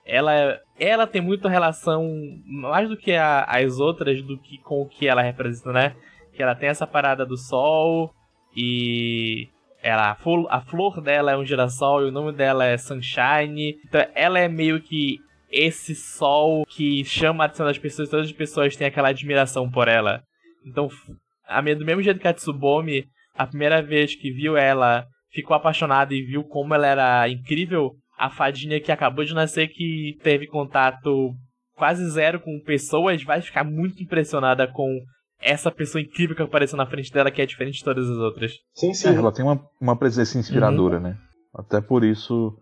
ela, 0.06 0.60
ela 0.78 1.04
tem 1.06 1.20
muita 1.20 1.48
relação, 1.48 2.08
mais 2.46 2.88
do 2.88 2.96
que 2.96 3.12
a- 3.12 3.42
as 3.42 3.80
outras, 3.80 4.22
do 4.22 4.38
que 4.38 4.58
com 4.58 4.82
o 4.82 4.88
que 4.88 5.08
ela 5.08 5.20
representa, 5.20 5.72
né? 5.72 5.96
Que 6.32 6.40
ela 6.40 6.54
tem 6.54 6.68
essa 6.68 6.86
parada 6.86 7.26
do 7.26 7.36
sol 7.36 8.14
e. 8.58 9.48
Ela, 9.80 10.10
a, 10.50 10.60
flor, 10.60 11.00
dela 11.00 11.30
é 11.30 11.36
um 11.36 11.46
girassol 11.46 12.02
e 12.02 12.08
o 12.08 12.12
nome 12.12 12.32
dela 12.32 12.64
é 12.64 12.76
Sunshine. 12.76 13.76
Então 13.86 14.04
ela 14.12 14.38
é 14.38 14.48
meio 14.48 14.82
que 14.82 15.18
esse 15.50 15.94
sol 15.94 16.66
que 16.66 17.04
chama 17.04 17.44
a 17.44 17.46
atenção 17.46 17.64
das 17.64 17.78
pessoas, 17.78 18.08
todas 18.08 18.26
as 18.26 18.32
pessoas 18.32 18.76
têm 18.76 18.88
aquela 18.88 19.08
admiração 19.08 19.70
por 19.70 19.86
ela. 19.86 20.20
Então, 20.66 20.88
a, 21.46 21.60
do 21.60 21.84
mesmo 21.84 22.02
jeito 22.02 22.20
que 22.20 22.28
a 22.28 22.34
Tsubomi, 22.34 23.04
a 23.34 23.46
primeira 23.46 23.80
vez 23.80 24.14
que 24.14 24.32
viu 24.32 24.56
ela, 24.56 25.06
ficou 25.30 25.56
apaixonada 25.56 26.12
e 26.12 26.22
viu 26.22 26.42
como 26.44 26.74
ela 26.74 26.86
era 26.86 27.28
incrível, 27.28 27.92
a 28.18 28.28
fadinha 28.28 28.80
que 28.80 28.92
acabou 28.92 29.24
de 29.24 29.34
nascer, 29.34 29.68
que 29.68 30.18
teve 30.22 30.46
contato 30.46 31.34
quase 31.76 32.10
zero 32.10 32.40
com 32.40 32.60
pessoas, 32.60 33.22
vai 33.22 33.40
ficar 33.40 33.64
muito 33.64 34.02
impressionada 34.02 34.66
com 34.66 34.98
essa 35.40 35.70
pessoa 35.70 36.02
incrível 36.02 36.34
que 36.34 36.42
apareceu 36.42 36.76
na 36.76 36.86
frente 36.86 37.12
dela, 37.12 37.30
que 37.30 37.40
é 37.40 37.46
diferente 37.46 37.78
de 37.78 37.84
todas 37.84 38.08
as 38.10 38.16
outras. 38.18 38.52
Sim, 38.74 38.92
sim. 38.94 39.08
É, 39.08 39.14
ela 39.14 39.32
tem 39.32 39.44
uma, 39.44 39.60
uma 39.80 39.96
presença 39.96 40.38
inspiradora, 40.38 40.96
Uhum. 40.96 41.02
né? 41.02 41.16
Até 41.54 41.80
por 41.80 42.04
isso 42.04 42.56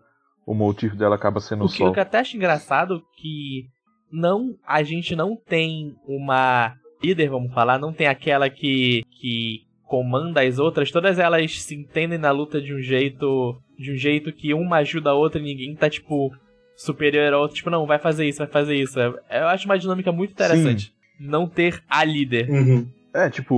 o 0.45 0.53
motivo 0.53 0.95
dela 0.95 1.15
acaba 1.15 1.39
sendo 1.39 1.63
o 1.63 1.65
O 1.65 1.69
que, 1.69 1.77
sol. 1.77 1.89
o 1.89 1.93
que 1.93 1.99
eu 1.99 2.03
até 2.03 2.19
acho 2.19 2.37
engraçado 2.37 3.01
que 3.17 3.65
não 4.11 4.55
a 4.65 4.81
gente 4.83 5.15
não 5.15 5.35
tem 5.35 5.93
uma 6.07 6.73
líder, 7.03 7.29
vamos 7.29 7.53
falar, 7.53 7.77
não 7.77 7.91
tem 7.91 8.07
aquela 8.07 8.49
que, 8.49 9.03
que 9.19 9.59
comanda 9.85 10.41
as 10.41 10.57
outras, 10.57 10.89
todas 10.91 11.19
elas 11.19 11.59
se 11.61 11.75
entendem 11.75 12.17
na 12.17 12.31
luta 12.31 12.61
de 12.61 12.73
um 12.73 12.79
jeito 12.81 13.55
de 13.77 13.91
um 13.91 13.95
jeito 13.95 14.31
que 14.31 14.53
uma 14.53 14.77
ajuda 14.77 15.11
a 15.11 15.13
outra 15.13 15.39
e 15.39 15.43
ninguém 15.43 15.75
tá 15.75 15.89
tipo 15.89 16.31
superior 16.75 17.31
a 17.33 17.37
outra, 17.39 17.55
tipo, 17.55 17.69
não, 17.69 17.85
vai 17.85 17.99
fazer 17.99 18.27
isso, 18.27 18.39
vai 18.39 18.47
fazer 18.47 18.75
isso. 18.75 18.99
Eu 18.99 19.47
acho 19.47 19.65
uma 19.65 19.77
dinâmica 19.77 20.11
muito 20.11 20.31
interessante. 20.31 20.91
Não 21.19 21.47
ter 21.47 21.81
a 21.89 22.03
líder. 22.03 22.49
Uhum. 22.49 22.87
É, 23.13 23.29
tipo, 23.29 23.55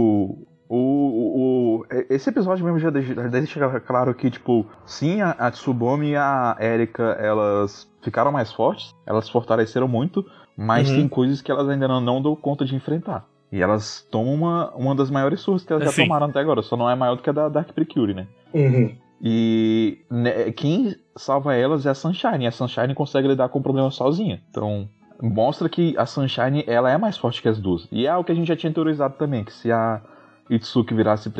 o, 0.70 0.75
o, 0.78 1.80
o- 1.82 1.86
esse 2.10 2.30
episódio 2.30 2.63
mesmo 2.63 2.80
já 2.80 2.89
deixa, 2.89 3.13
já 3.13 3.28
deixa 3.28 3.80
claro 3.82 4.13
que, 4.13 4.30
tipo, 4.30 4.66
sim, 4.86 5.22
a, 5.22 5.32
a 5.32 5.51
Tsubomi 5.51 6.12
e 6.12 6.16
a 6.16 6.56
Erika, 6.60 7.18
elas 7.20 7.89
ficaram 8.01 8.32
mais 8.32 8.51
fortes, 8.54 8.96
elas 9.06 9.28
fortaleceram 9.30 9.88
muito, 9.88 10.25
mas 10.56 10.89
Uhum. 10.89 10.96
tem 10.96 11.08
coisas 11.08 11.42
que 11.42 11.51
elas 11.51 11.68
ainda 11.68 11.88
não, 11.88 12.00
não 12.00 12.22
dão 12.22 12.36
conta 12.36 12.63
de 12.66 12.75
enfrentar. 12.75 13.25
E 13.51 13.62
elas 13.62 14.08
tomam 14.12 14.34
uma, 14.36 14.70
uma 14.75 14.94
das 14.96 15.10
maiores 15.10 15.39
surras 15.42 15.63
que 15.66 15.74
elas 15.74 15.84
já 15.84 16.04
tomaram 16.04 16.28
até 16.28 16.39
agora, 16.39 16.62
só 16.62 16.78
não 16.78 16.89
é 16.89 16.96
maior 16.96 17.16
do 17.16 17.24
que 17.24 17.30
a 17.30 17.34
da 17.34 17.50
Dark 17.50 17.72
Precure, 17.74 18.13
né? 18.13 18.28
Uhum. 18.54 18.96
E 19.22 20.00
né, 20.10 20.51
quem 20.51 20.96
salva 21.16 21.54
elas 21.56 21.86
é 21.86 21.89
a 21.89 21.94
Sunshine, 21.94 22.46
e 22.46 22.48
a 22.48 22.51
Sunshine 22.51 22.94
consegue 22.96 23.28
lidar 23.28 23.50
com 23.50 23.60
o 23.60 23.63
problema 23.63 23.92
sozinha. 23.92 24.42
Então, 24.50 24.88
mostra 25.22 25.68
que 25.70 25.98
a 25.98 26.06
Sunshine 26.06 26.64
ela 26.68 26.90
é 26.92 26.98
mais 26.98 27.18
forte 27.18 27.42
que 27.42 27.50
as 27.50 27.60
duas. 27.60 27.88
E 27.92 28.06
é 28.06 28.10
algo 28.10 28.26
que 28.26 28.32
a 28.32 28.36
gente 28.36 28.48
já 28.48 28.56
tinha 28.56 28.72
teorizado 28.74 29.16
também, 29.18 29.44
que 29.44 29.52
se 29.54 29.72
a 29.72 30.02
Itsuki 30.50 30.94
virasse 30.94 31.32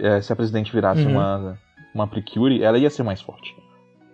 eh, 0.00 0.20
se 0.20 0.32
a 0.32 0.36
presidente 0.36 0.72
virasse 0.72 1.04
Uhum. 1.04 1.12
uma, 1.12 1.58
uma 1.94 2.06
Precure, 2.06 2.62
ela 2.62 2.78
ia 2.78 2.90
ser 2.90 3.02
mais 3.02 3.20
forte. 3.20 3.54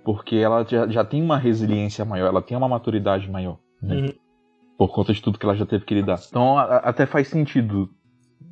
Porque 0.04 0.36
ela 0.36 0.64
já, 0.68 0.86
já 0.88 1.04
tem 1.04 1.22
uma 1.22 1.36
resiliência 1.38 2.04
maior, 2.04 2.26
ela 2.28 2.42
tem 2.42 2.56
uma 2.56 2.68
maturidade 2.68 3.30
maior. 3.30 3.58
Né? 3.82 3.96
Uhum. 3.96 4.12
Por 4.78 4.88
conta 4.92 5.12
de 5.12 5.22
tudo 5.22 5.38
que 5.38 5.46
ela 5.46 5.56
já 5.56 5.64
teve 5.66 5.84
que 5.84 5.94
lidar. 5.94 6.18
Então 6.28 6.58
a- 6.58 6.62
a- 6.64 6.76
até 6.90 7.06
faz 7.06 7.28
sentido 7.28 7.88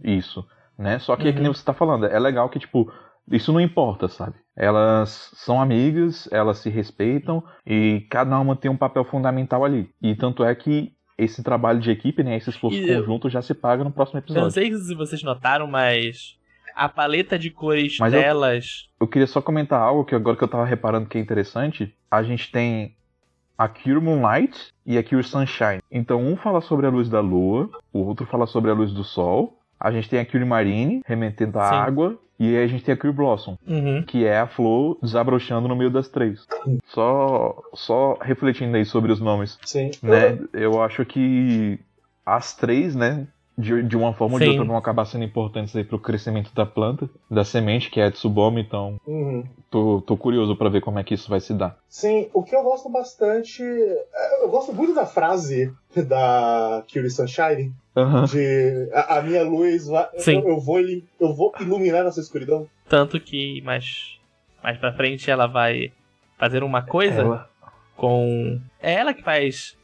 isso, 0.03 0.45
né? 0.79 0.99
Só 0.99 1.17
que 1.17 1.29
é 1.29 1.33
que 1.33 1.39
Uhum. 1.39 1.45
nem 1.45 1.53
você 1.53 1.65
tá 1.65 1.73
falando, 1.75 2.07
é 2.07 2.19
legal 2.19 2.49
que, 2.49 2.59
tipo, 2.59 2.91
isso 3.31 3.53
não 3.53 3.61
importa, 3.61 4.09
sabe? 4.09 4.35
Elas 4.57 5.31
são 5.35 5.61
amigas, 5.61 6.29
elas 6.33 6.59
se 6.59 6.71
respeitam 6.71 7.43
e 7.67 8.07
cada 8.11 8.39
uma 8.39 8.55
tem 8.55 8.71
um 8.71 8.77
papel 8.77 9.05
fundamental 9.05 9.65
ali. 9.65 9.91
E 10.01 10.15
tanto 10.15 10.45
é 10.45 10.55
que 10.55 10.93
esse 11.19 11.43
trabalho 11.43 11.81
de 11.81 11.91
equipe, 11.91 12.23
né, 12.23 12.37
esse 12.37 12.51
esforço 12.51 12.77
E 12.79 12.89
eu- 12.89 13.01
conjunto 13.01 13.29
já 13.29 13.43
se 13.43 13.55
paga 13.55 13.83
no 13.85 13.91
próximo 13.91 14.19
Eu 14.19 14.23
não 14.35 14.47
episódio. 14.47 14.51
sei 14.53 14.73
se 14.75 14.95
vocês 14.95 15.23
notaram, 15.23 15.67
mas 15.67 16.37
a 16.75 16.89
paleta 16.89 17.39
de 17.39 17.51
cores 17.51 17.99
Mas 17.99 18.13
eu- 18.13 18.21
delas. 18.21 18.89
Eu 19.01 19.07
queria 19.09 19.27
só 19.27 19.41
comentar 19.43 19.81
algo 19.81 20.05
que 20.05 20.15
agora 20.15 20.37
que 20.37 20.43
eu 20.45 20.49
tava 20.49 20.65
reparando 20.65 21.07
que 21.09 21.19
é 21.19 21.21
interessante. 21.21 21.95
A 22.11 22.23
gente 22.23 22.51
tem 22.51 22.97
a 23.57 23.69
Cure 23.69 24.01
Moonlight 24.01 24.73
e 24.85 24.99
a 24.99 25.03
Cure 25.05 25.23
Sunshine. 25.23 25.81
Então 25.91 26.21
um 26.21 26.37
fala 26.37 26.61
sobre 26.61 26.87
a 26.87 26.91
luz 26.91 27.09
da 27.09 27.21
lua, 27.21 27.71
o 27.93 28.01
outro 28.01 28.27
fala 28.27 28.47
sobre 28.47 28.71
a 28.71 28.75
luz 28.75 28.93
do 28.93 29.05
sol. 29.05 29.61
A 29.85 29.91
gente 29.93 30.09
tem 30.09 30.19
a 30.19 30.25
Cure 30.25 30.47
Marine, 30.47 31.03
remetendo 31.07 31.59
a 31.59 31.69
Sim. 31.69 31.75
água. 31.75 32.19
E 32.41 32.57
aí 32.57 32.65
a 32.65 32.67
gente 32.67 32.83
tem 32.83 32.95
a 32.95 32.97
Cure 32.97 33.13
Blossom, 33.13 33.57
Uhum. 33.67 34.03
que 34.03 34.25
é 34.25 34.39
a 34.41 34.47
flor 34.47 34.99
desabrochando 35.03 35.69
no 35.69 35.77
meio 35.77 35.91
das 35.91 36.09
três. 36.09 36.45
Só, 36.87 37.55
só 37.75 38.19
refletindo 38.21 38.77
aí 38.77 38.85
sobre 38.87 39.13
os 39.13 39.21
nomes, 39.21 39.59
Sim. 39.65 39.91
né? 40.03 40.39
Eu 40.53 40.83
acho 40.83 41.05
que 41.05 41.79
as 42.27 42.57
três, 42.57 42.97
né? 42.97 43.27
De, 43.57 43.85
de 43.85 43.97
uma 43.97 44.13
forma 44.13 44.35
ou 44.35 44.41
de 44.41 44.49
outra 44.49 44.65
vão 44.65 44.77
acabar 44.77 45.05
sendo 45.05 45.23
importantes 45.25 45.77
aí 45.77 45.85
pro 45.85 45.97
crescimento 45.99 46.53
da 46.53 46.67
planta, 46.67 47.09
da 47.31 47.45
semente, 47.45 47.89
que 47.89 48.01
é 48.01 48.07
a 48.07 48.11
Tsubomi, 48.11 48.61
então 48.63 49.01
Uhum. 49.07 49.45
Tô, 49.71 50.01
tô 50.05 50.17
curioso 50.17 50.57
pra 50.57 50.69
ver 50.69 50.81
como 50.81 50.99
é 50.99 51.05
que 51.05 51.15
isso 51.15 51.29
vai 51.31 51.39
se 51.41 51.53
dar. 51.55 51.77
Sim, 51.89 52.29
o 52.35 52.43
que 52.43 52.55
eu 52.55 52.63
gosto 52.65 52.89
bastante. 52.89 53.63
é, 53.63 54.45
Eu 54.45 54.49
gosto 54.49 54.73
muito 54.73 54.93
da 54.95 55.07
frase 55.07 55.73
da 55.97 56.83
Curie 56.93 57.11
Sunshine. 57.11 57.73
Aham. 57.97 58.25
De 58.25 58.89
a, 58.93 59.19
a 59.19 59.23
minha 59.23 59.43
luz 59.45 59.87
vai. 59.87 60.09
Eu, 60.27 60.49
eu 60.49 60.61
vou, 60.61 60.79
eu 60.81 61.33
vou 61.35 61.53
iluminar 61.61 62.05
essa 62.07 62.21
escuridão. 62.21 62.67
Tanto 62.89 63.21
que 63.21 63.61
mais, 63.63 64.19
mais 64.63 64.77
pra 64.79 64.93
frente 64.93 65.31
ela 65.31 65.47
vai 65.47 65.93
fazer 66.39 66.63
uma 66.65 66.83
coisa 66.83 67.21
Ela- 67.21 67.51
com. 67.97 68.61
É 68.81 68.95
ela 68.95 69.15
que 69.15 69.23
faz 69.23 69.77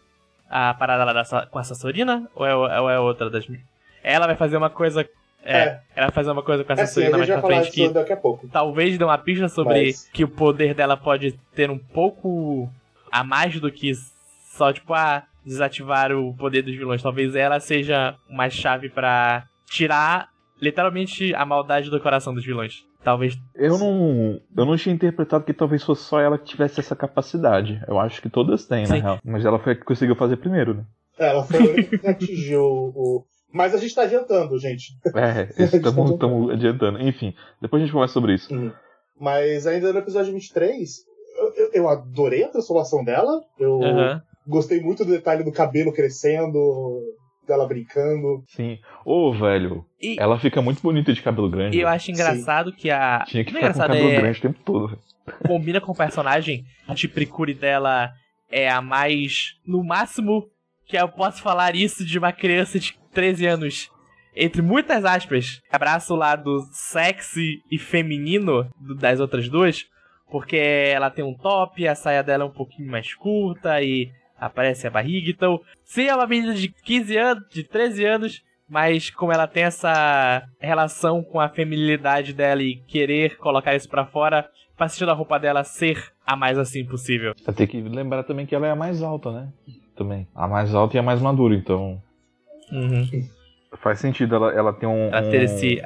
a 0.50 0.75
parada 0.75 1.04
lá 1.04 1.12
da, 1.12 1.47
com 1.47 1.59
a 1.59 1.62
Sassorina? 1.64 2.28
Ou 2.35 2.45
é, 2.47 2.54
ou 2.80 2.90
é 2.90 2.99
outra 2.99 3.30
das. 3.30 3.47
Ela 4.02 4.26
vai 4.26 4.37
fazer 4.37 4.57
uma 4.57 4.69
coisa. 4.69 5.09
É, 5.42 5.59
É. 5.59 5.80
ela 5.97 6.07
vai 6.09 6.14
fazer 6.14 6.30
uma 6.33 6.42
coisa 6.42 6.62
com 6.64 6.73
a 6.73 6.75
É 6.75 6.76
sim, 6.78 6.83
a 6.83 6.87
Sassorina 6.87 7.16
mais 7.19 7.30
pra 7.30 7.40
frente 7.42 7.71
que 7.71 7.88
daqui 7.88 8.12
a 8.12 8.16
pouco. 8.16 8.47
talvez 8.49 8.99
dê 8.99 9.04
uma 9.04 9.16
pista 9.16 9.49
sobre 9.49 9.85
Mas- 9.87 10.09
que 10.12 10.25
o 10.25 10.28
poder 10.28 10.75
dela 10.75 10.97
pode 10.99 11.33
ter 11.54 11.71
um 11.71 11.78
pouco 11.78 12.69
a 13.11 13.25
mais 13.25 13.59
do 13.59 13.71
que 13.73 13.92
só, 14.52 14.71
tipo, 14.73 14.92
ah, 14.92 15.23
desativar 15.47 16.12
o 16.12 16.35
poder 16.35 16.61
dos 16.62 16.75
vilões. 16.76 17.02
Talvez 17.02 17.35
ela 17.35 17.59
seja 17.61 18.14
uma 18.28 18.50
chave 18.50 18.90
pra 18.90 19.45
tirar, 19.66 20.28
literalmente, 20.61 21.35
a 21.35 21.47
maldade 21.47 21.88
do 21.88 21.99
coração 22.00 22.35
dos 22.35 22.45
vilões. 22.45 22.85
Talvez. 23.02 23.35
Eu 23.54 23.78
não, 23.78 24.40
eu 24.57 24.66
não 24.66 24.76
tinha 24.76 24.95
interpretado 24.95 25.45
que 25.45 25.54
talvez 25.54 25.83
fosse 25.83 26.02
só 26.02 26.21
ela 26.21 26.38
que 26.38 26.45
tivesse 26.45 26.80
essa 26.80 26.95
capacidade. 26.95 27.83
Eu 27.88 27.99
acho 27.99 28.21
que 28.21 28.28
todas 28.28 28.66
têm, 28.66 28.87
na 28.87 28.97
Sim. 28.97 29.00
real. 29.00 29.19
Mas 29.25 29.45
ela 29.45 29.59
foi 29.59 29.73
a 29.73 29.76
que 29.76 29.85
conseguiu 29.85 30.14
fazer 30.14 30.37
primeiro, 30.37 30.75
né? 30.75 30.85
Ela 31.19 31.42
foi 31.45 31.85
que 31.85 32.07
atingiu 32.07 32.62
o. 32.62 33.25
Mas 33.52 33.75
a 33.75 33.78
gente 33.78 33.95
tá 33.95 34.02
adiantando, 34.02 34.59
gente. 34.59 34.95
É, 35.14 35.49
estamos 35.64 36.50
adiantando. 36.50 37.00
Enfim, 37.00 37.35
depois 37.61 37.83
a 37.83 37.85
gente 37.85 37.92
conversa 37.92 38.14
sobre 38.14 38.35
isso. 38.35 38.54
Uhum. 38.54 38.73
Mas 39.19 39.66
ainda 39.66 39.92
no 39.92 39.99
episódio 39.99 40.33
23, 40.33 40.90
eu, 41.38 41.54
eu, 41.54 41.71
eu 41.73 41.88
adorei 41.88 42.45
a 42.45 42.49
transformação 42.49 43.04
dela. 43.04 43.40
Eu 43.59 43.80
gostei 44.47 44.80
muito 44.80 45.04
do 45.04 45.12
detalhe 45.12 45.45
do 45.45 45.52
cabelo 45.52 45.92
crescendo, 45.92 46.59
dela 47.50 47.66
brincando. 47.66 48.42
Sim. 48.49 48.78
Ô, 49.04 49.33
velho, 49.33 49.85
E, 50.00 50.16
ela 50.19 50.38
fica 50.38 50.62
muito 50.62 50.80
bonita 50.80 51.12
de 51.12 51.21
cabelo 51.21 51.50
grande. 51.50 51.76
e 51.76 51.80
eu 51.80 51.85
velho. 51.87 51.97
acho 51.97 52.11
engraçado 52.11 52.73
que 52.73 52.90
a. 52.90 53.25
Tinha 53.26 53.45
que 53.45 53.52
não 53.52 53.61
é 53.61 53.73
ficar 53.73 53.75
com 53.75 53.92
cabelo 53.92 54.09
é- 54.11 54.16
grande 54.21 54.38
o 54.38 54.42
tempo 54.42 54.61
todo. 54.64 54.87
velho. 54.88 55.00
combina 55.47 55.80
com 55.80 55.92
o 55.92 55.97
personagem. 55.97 56.64
A 56.88 56.95
Tipicuri 56.95 57.54
dela 57.54 58.11
é 58.50 58.69
a 58.71 58.80
mais. 58.80 59.54
No 59.66 59.85
máximo 59.85 60.49
que 60.87 60.97
eu 60.97 61.09
posso 61.09 61.42
falar 61.42 61.75
isso 61.76 62.04
de 62.04 62.19
uma 62.19 62.33
criança 62.33 62.78
de 62.78 62.99
13 63.12 63.47
anos. 63.47 63.90
Entre 64.35 64.62
muitas 64.62 65.04
aspas, 65.04 65.61
abraço 65.71 66.14
o 66.14 66.16
lado 66.16 66.64
sexy 66.73 67.62
e 67.71 67.78
feminino 67.78 68.69
das 68.99 69.19
outras 69.21 69.49
duas, 69.49 69.85
porque 70.30 70.57
ela 70.57 71.11
tem 71.11 71.25
um 71.25 71.35
top, 71.35 71.87
a 71.87 71.95
saia 71.97 72.23
dela 72.23 72.45
é 72.45 72.47
um 72.47 72.50
pouquinho 72.52 72.88
mais 72.90 73.12
curta 73.14 73.83
e 73.83 74.09
aparece 74.40 74.87
a 74.87 74.90
barriga, 74.90 75.30
então. 75.30 75.61
Sim, 75.85 76.06
é 76.06 76.14
uma 76.14 76.26
menina 76.26 76.54
de 76.54 76.68
15 76.68 77.16
anos, 77.16 77.44
de 77.50 77.62
13 77.62 78.04
anos, 78.04 78.42
mas 78.68 79.11
como 79.11 79.32
ela 79.32 79.47
tem 79.47 79.64
essa 79.64 80.42
relação 80.59 81.23
com 81.23 81.38
a 81.38 81.49
feminilidade 81.49 82.32
dela 82.32 82.62
e 82.62 82.76
querer 82.87 83.37
colocar 83.37 83.75
isso 83.75 83.88
pra 83.88 84.06
fora, 84.06 84.49
faz 84.76 84.92
sentido 84.92 85.11
a 85.11 85.14
roupa 85.14 85.38
dela 85.38 85.62
ser 85.62 86.02
a 86.26 86.35
mais 86.35 86.56
assim 86.56 86.85
possível. 86.85 87.35
Vai 87.44 87.54
ter 87.54 87.66
que 87.66 87.80
lembrar 87.80 88.23
também 88.23 88.47
que 88.47 88.54
ela 88.54 88.66
é 88.66 88.70
a 88.70 88.76
mais 88.76 89.02
alta, 89.02 89.30
né? 89.30 89.52
Também. 89.94 90.26
A 90.35 90.49
mais 90.49 90.75
alta 90.75 90.97
e 90.97 91.00
a 91.00 91.02
mais 91.02 91.20
madura, 91.20 91.54
então. 91.54 92.02
Uhum. 92.73 93.28
Faz 93.76 93.99
sentido 93.99 94.35
ela, 94.35 94.52
ela 94.52 94.73
ter 94.73 94.87
um, 94.87 95.09
Ela 95.12 95.30
ter 95.30 95.40
um, 95.40 95.44
esse 95.44 95.82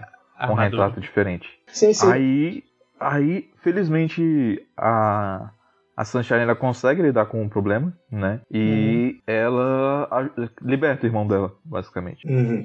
um 0.49 0.55
retrato 0.55 1.01
diferente. 1.01 1.49
Sim, 1.67 1.93
sim. 1.93 2.13
Aí, 2.13 2.65
aí, 3.01 3.51
felizmente, 3.63 4.65
a, 4.77 5.51
a 5.97 6.05
Sunshine 6.05 6.41
ela 6.41 6.55
consegue 6.57 7.03
lidar 7.03 7.27
com 7.27 7.45
o 7.45 7.49
problema, 7.49 7.93
né? 8.11 8.41
E 8.51 9.17
ela 9.27 10.09
a- 10.11 10.31
liberta 10.63 11.05
o 11.05 11.09
irmão 11.09 11.27
dela, 11.27 11.53
basicamente. 11.65 12.27
Uhum. 12.27 12.65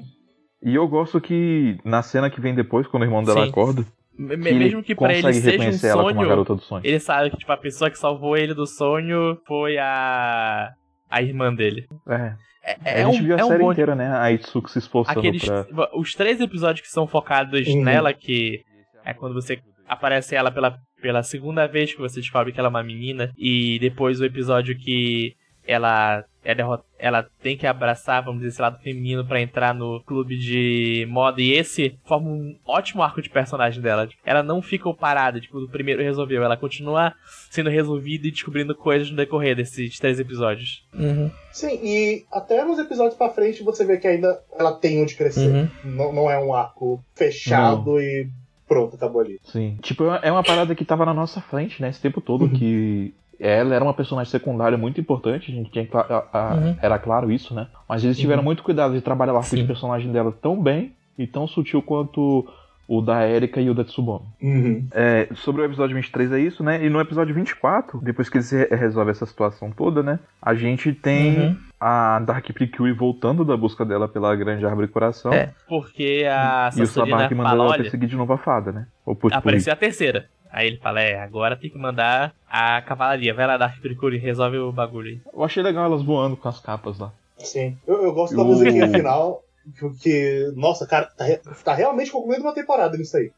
E 0.62 0.74
eu 0.74 0.86
gosto 0.88 1.20
que 1.20 1.78
na 1.84 2.02
cena 2.02 2.28
que 2.30 2.40
vem 2.40 2.54
depois, 2.54 2.86
quando 2.86 3.02
o 3.02 3.06
irmão 3.06 3.22
dela 3.24 3.44
Sim. 3.44 3.50
acorda, 3.50 3.82
que 3.82 4.22
Mesmo 4.36 4.82
que 4.82 4.94
pra 4.94 5.12
ele 5.14 5.22
consegue 5.22 5.40
seja 5.40 5.48
um 5.48 5.50
reconhecer 5.52 5.86
ela 5.88 6.02
como 6.02 6.10
a 6.10 6.14
sonho, 6.14 6.28
garota 6.28 6.54
do 6.54 6.60
sonho. 6.60 6.82
ele 6.84 7.00
sabe 7.00 7.30
que 7.30 7.36
tipo, 7.38 7.52
a 7.52 7.56
pessoa 7.56 7.90
que 7.90 7.98
salvou 7.98 8.36
ele 8.36 8.52
do 8.52 8.66
sonho 8.66 9.38
foi 9.46 9.78
a. 9.78 10.68
a 11.08 11.22
irmã 11.22 11.54
dele. 11.54 11.86
É. 12.08 12.34
É, 12.62 12.76
é 13.00 13.02
a 13.04 13.06
gente 13.10 13.22
um, 13.22 13.24
viu 13.24 13.36
a 13.36 13.40
é 13.40 13.44
um 13.44 13.48
série 13.48 13.62
bom 13.62 13.72
inteira, 13.72 13.94
né? 13.94 14.14
A 14.14 14.30
Itsuki 14.32 14.70
se 14.70 14.78
esforçando 14.80 15.18
aqueles 15.18 15.42
pra. 15.42 15.64
os 15.94 16.14
três 16.14 16.38
episódios 16.42 16.82
que 16.86 16.92
são 16.92 17.06
focados 17.06 17.66
Uhum. 17.66 17.82
nela 17.82 18.12
que 18.12 18.60
é 19.02 19.14
quando 19.14 19.32
você 19.32 19.58
aparece 19.88 20.34
ela 20.36 20.50
pela, 20.52 20.76
pela 21.00 21.22
segunda 21.22 21.66
vez 21.66 21.92
que 21.92 22.00
você 22.00 22.20
descobre 22.20 22.52
que 22.52 22.58
ela 22.58 22.68
é 22.68 22.70
uma 22.70 22.82
menina 22.82 23.32
e 23.36 23.78
depois 23.78 24.20
o 24.20 24.24
episódio 24.24 24.76
que 24.76 25.34
ela 25.66 26.24
é 26.42 26.54
derrot... 26.54 26.82
ela 26.98 27.28
tem 27.42 27.56
que 27.56 27.66
abraçar, 27.66 28.24
vamos 28.24 28.40
dizer, 28.40 28.48
esse 28.48 28.62
lado 28.62 28.82
feminino 28.82 29.24
pra 29.24 29.40
entrar 29.40 29.74
no 29.74 30.00
clube 30.00 30.36
de 30.38 31.06
moda 31.08 31.40
e 31.40 31.52
esse 31.52 31.98
forma 32.04 32.28
um 32.28 32.56
ótimo 32.64 33.02
arco 33.02 33.20
de 33.20 33.28
personagem 33.28 33.80
dela. 33.80 34.08
Ela 34.24 34.42
não 34.42 34.62
fica 34.62 34.92
parada, 34.94 35.40
tipo, 35.40 35.60
do 35.60 35.68
primeiro 35.68 36.02
resolveu, 36.02 36.42
ela 36.42 36.56
continua 36.56 37.14
sendo 37.50 37.70
resolvida 37.70 38.26
e 38.26 38.30
descobrindo 38.30 38.74
coisas 38.74 39.10
no 39.10 39.16
decorrer 39.16 39.54
desses 39.54 39.98
três 39.98 40.18
episódios. 40.18 40.84
Uhum. 40.94 41.30
Sim, 41.52 41.78
e 41.82 42.24
até 42.32 42.64
nos 42.64 42.78
episódios 42.78 43.16
pra 43.16 43.30
frente 43.30 43.62
você 43.62 43.84
vê 43.84 43.98
que 43.98 44.08
ainda 44.08 44.42
ela 44.58 44.72
tem 44.72 45.02
onde 45.02 45.14
crescer. 45.14 45.48
Uhum. 45.48 45.68
Não, 45.84 46.12
não 46.12 46.30
é 46.30 46.38
um 46.38 46.54
arco 46.54 47.04
fechado 47.14 48.00
e 48.00 48.28
pronto, 48.70 48.94
acabou 48.94 49.20
ali. 49.20 49.40
Sim. 49.42 49.76
Tipo, 49.82 50.04
é 50.22 50.30
uma 50.30 50.44
parada 50.44 50.76
que 50.76 50.84
tava 50.84 51.04
na 51.04 51.12
nossa 51.12 51.40
frente, 51.40 51.82
né? 51.82 51.88
Esse 51.90 52.00
tempo 52.00 52.20
todo, 52.20 52.42
Uhum. 52.42 52.50
que 52.50 53.12
ela 53.40 53.74
era 53.74 53.82
uma 53.84 53.92
personagem 53.92 54.30
secundária 54.30 54.78
muito 54.78 55.00
importante, 55.00 55.50
a 55.50 55.54
gente 55.54 55.70
tinha, 55.72 55.88
a- 55.92 56.24
a- 56.32 56.54
Uhum. 56.54 56.76
era 56.80 56.96
claro 57.00 57.32
isso, 57.32 57.52
né? 57.52 57.66
Mas 57.88 58.04
eles 58.04 58.16
tiveram 58.16 58.40
Uhum. 58.42 58.44
muito 58.44 58.62
cuidado 58.62 58.94
de 58.94 59.00
trabalhar 59.00 59.32
o 59.34 59.36
arco 59.38 59.48
Sim. 59.48 59.56
de 59.56 59.64
personagem 59.64 60.12
dela 60.12 60.30
tão 60.40 60.60
bem 60.62 60.92
e 61.18 61.26
tão 61.26 61.48
sutil 61.48 61.82
quanto 61.82 62.46
o 62.92 63.00
da 63.00 63.24
Erika 63.28 63.60
e 63.60 63.70
o 63.70 63.74
da 63.74 63.84
Tsubomi. 63.84 64.24
Uhum. 64.42 64.88
É, 64.90 65.28
sobre 65.36 65.62
o 65.62 65.64
episódio 65.64 65.94
23 65.94 66.32
é 66.32 66.40
isso, 66.40 66.64
né? 66.64 66.84
E 66.84 66.90
no 66.90 67.00
episódio 67.00 67.32
24, 67.32 68.00
depois 68.02 68.28
que 68.28 68.38
eles 68.38 68.50
re- 68.50 68.66
resolvem 68.74 69.12
essa 69.12 69.24
situação 69.26 69.70
toda, 69.70 70.02
né? 70.02 70.18
A 70.42 70.54
gente 70.54 70.92
tem 70.92 71.38
Uhum. 71.38 71.56
a 71.78 72.18
Dark 72.18 72.44
Precure 72.52 72.92
voltando 72.92 73.44
da 73.44 73.56
busca 73.56 73.84
dela 73.84 74.08
pela 74.08 74.34
Grande 74.34 74.66
Árvore 74.66 74.88
Coração. 74.88 75.32
É, 75.32 75.50
porque 75.68 76.26
a 76.28 76.68
E 76.76 76.82
o 76.82 76.86
Sassorina 76.86 77.16
Sabaki 77.18 77.34
manda 77.36 77.50
fala, 77.50 77.64
ela 77.66 77.76
perseguir 77.76 78.08
de 78.08 78.16
novo 78.16 78.32
a 78.32 78.38
fada, 78.38 78.72
né? 78.72 78.86
Ou 79.06 79.14
por, 79.14 79.30
por 79.30 79.36
apareceu 79.38 79.72
a 79.72 79.76
terceira. 79.76 80.26
Aí 80.52 80.66
ele 80.66 80.78
fala, 80.78 81.00
é, 81.00 81.22
agora 81.22 81.54
tem 81.54 81.70
que 81.70 81.78
mandar 81.78 82.32
a 82.50 82.82
cavalaria. 82.82 83.32
Vai 83.32 83.46
lá, 83.46 83.56
Dark 83.56 83.80
Precure, 83.80 84.18
resolve 84.18 84.58
o 84.58 84.72
bagulho 84.72 85.10
aí. 85.10 85.20
Eu 85.32 85.44
achei 85.44 85.62
legal 85.62 85.84
elas 85.84 86.02
voando 86.02 86.36
com 86.36 86.48
as 86.48 86.58
capas 86.58 86.98
lá. 86.98 87.12
Sim. 87.38 87.78
Eu, 87.86 88.02
eu 88.02 88.12
gosto 88.12 88.34
da 88.34 88.42
O- 88.42 88.46
musiquinha 88.46 88.88
final, 88.90 89.44
porque, 89.78 90.52
nossa, 90.56 90.86
cara, 90.86 91.06
tá, 91.06 91.24
tá 91.64 91.74
realmente 91.74 92.10
concluindo 92.10 92.42
uma 92.42 92.54
temporada 92.54 92.96
nisso 92.96 93.16
aí. 93.16 93.30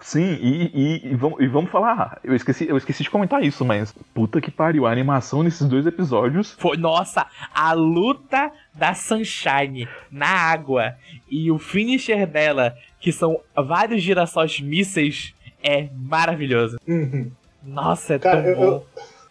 Sim, 0.00 0.38
e, 0.40 0.70
e, 0.72 1.06
e 1.08 1.14
vamos, 1.16 1.40
e 1.40 1.48
vamos 1.48 1.70
falar. 1.72 2.20
Eu 2.22 2.32
esqueci, 2.34 2.68
eu 2.68 2.76
esqueci 2.76 3.02
de 3.02 3.10
comentar 3.10 3.42
isso, 3.42 3.64
mas 3.64 3.92
puta 4.14 4.40
que 4.40 4.48
pariu, 4.50 4.86
a 4.86 4.92
animação 4.92 5.42
nesses 5.42 5.66
dois 5.68 5.86
episódios. 5.86 6.52
Foi, 6.56 6.76
nossa, 6.76 7.26
a 7.52 7.72
luta 7.72 8.52
da 8.74 8.94
Sunshine 8.94 9.88
na 10.08 10.28
água 10.28 10.94
e 11.28 11.50
o 11.50 11.58
finisher 11.58 12.28
dela, 12.28 12.76
que 13.00 13.10
são 13.12 13.40
vários 13.56 14.00
girassóis 14.00 14.60
mísseis, 14.60 15.34
é 15.60 15.88
maravilhoso. 15.92 16.78
Uhum. 16.86 17.32
Nossa, 17.64 18.14
é 18.14 18.18
Cara, 18.20 18.40
tão 18.42 18.50
eu- 18.52 18.56
bom. 18.56 18.64
eu- 18.64 18.86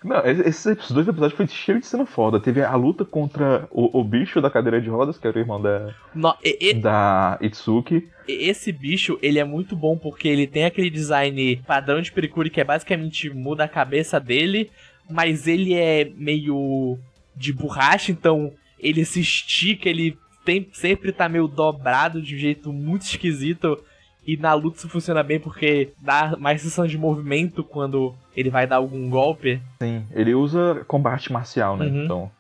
Não, 0.08 0.22
esses 0.26 0.92
dois 0.92 1.08
episódios 1.08 1.38
foi 1.38 1.48
cheio 1.48 1.80
de 1.80 1.86
cena 1.86 2.06
foda. 2.06 2.40
Teve 2.40 2.64
a 2.64 2.76
luta 2.76 3.04
contra 3.06 3.68
o, 3.72 4.00
o 4.00 4.04
bicho 4.04 4.40
da 4.42 4.50
cadeira 4.50 4.80
de 4.82 4.90
rodas, 4.90 5.18
que 5.18 5.28
era 5.28 5.38
o 5.38 5.40
irmão 5.42 5.62
da, 5.62 5.94
No- 6.16 6.36
e- 6.44 6.74
da 6.74 7.38
Itsuki. 7.42 8.08
esse 8.28 8.72
bicho, 8.72 9.20
ele 9.22 9.40
é 9.40 9.44
muito 9.44 9.76
bom 9.76 9.98
porque 9.98 10.28
ele 10.28 10.48
tem 10.48 10.66
aquele 10.66 10.90
design 10.90 11.58
padrão 11.68 12.02
de 12.02 12.12
Pericuri 12.12 12.50
que 12.50 12.62
é 12.62 12.64
basicamente 12.64 13.30
muda 13.30 13.64
a 13.66 13.68
cabeça 13.68 14.20
dele, 14.20 14.70
mas 15.10 15.48
ele 15.48 15.74
é 15.74 16.10
meio 16.16 16.98
de 17.36 17.54
borracha, 17.54 18.12
então 18.12 18.52
ele 18.80 19.06
se 19.06 19.20
estica, 19.22 19.90
ele 19.90 20.18
tem, 20.46 20.68
sempre 20.74 21.12
tá 21.12 21.28
meio 21.28 21.48
dobrado 21.48 22.22
de 22.22 22.36
um 22.36 22.40
jeito 22.40 22.72
muito 22.74 23.02
esquisito. 23.04 23.78
E 24.28 24.36
na 24.36 24.54
luta 24.54 24.78
isso 24.78 24.90
funciona 24.90 25.24
bem 25.24 25.40
porque 25.40 25.94
dá 26.02 26.36
mais 26.38 26.62
sensação 26.62 26.86
de 26.86 26.98
movimento 26.98 27.64
quando 27.64 28.14
ele 28.36 28.50
vai 28.50 28.68
dar 28.68 28.76
algum 28.76 29.10
golpe. 29.10 29.62
Sim, 29.82 30.06
ele 30.12 30.36
usa 30.36 30.84
combate 30.86 31.32
marcial, 31.32 31.78
né? 31.78 31.86
Uhum. 31.86 32.04
Então. 32.04 32.32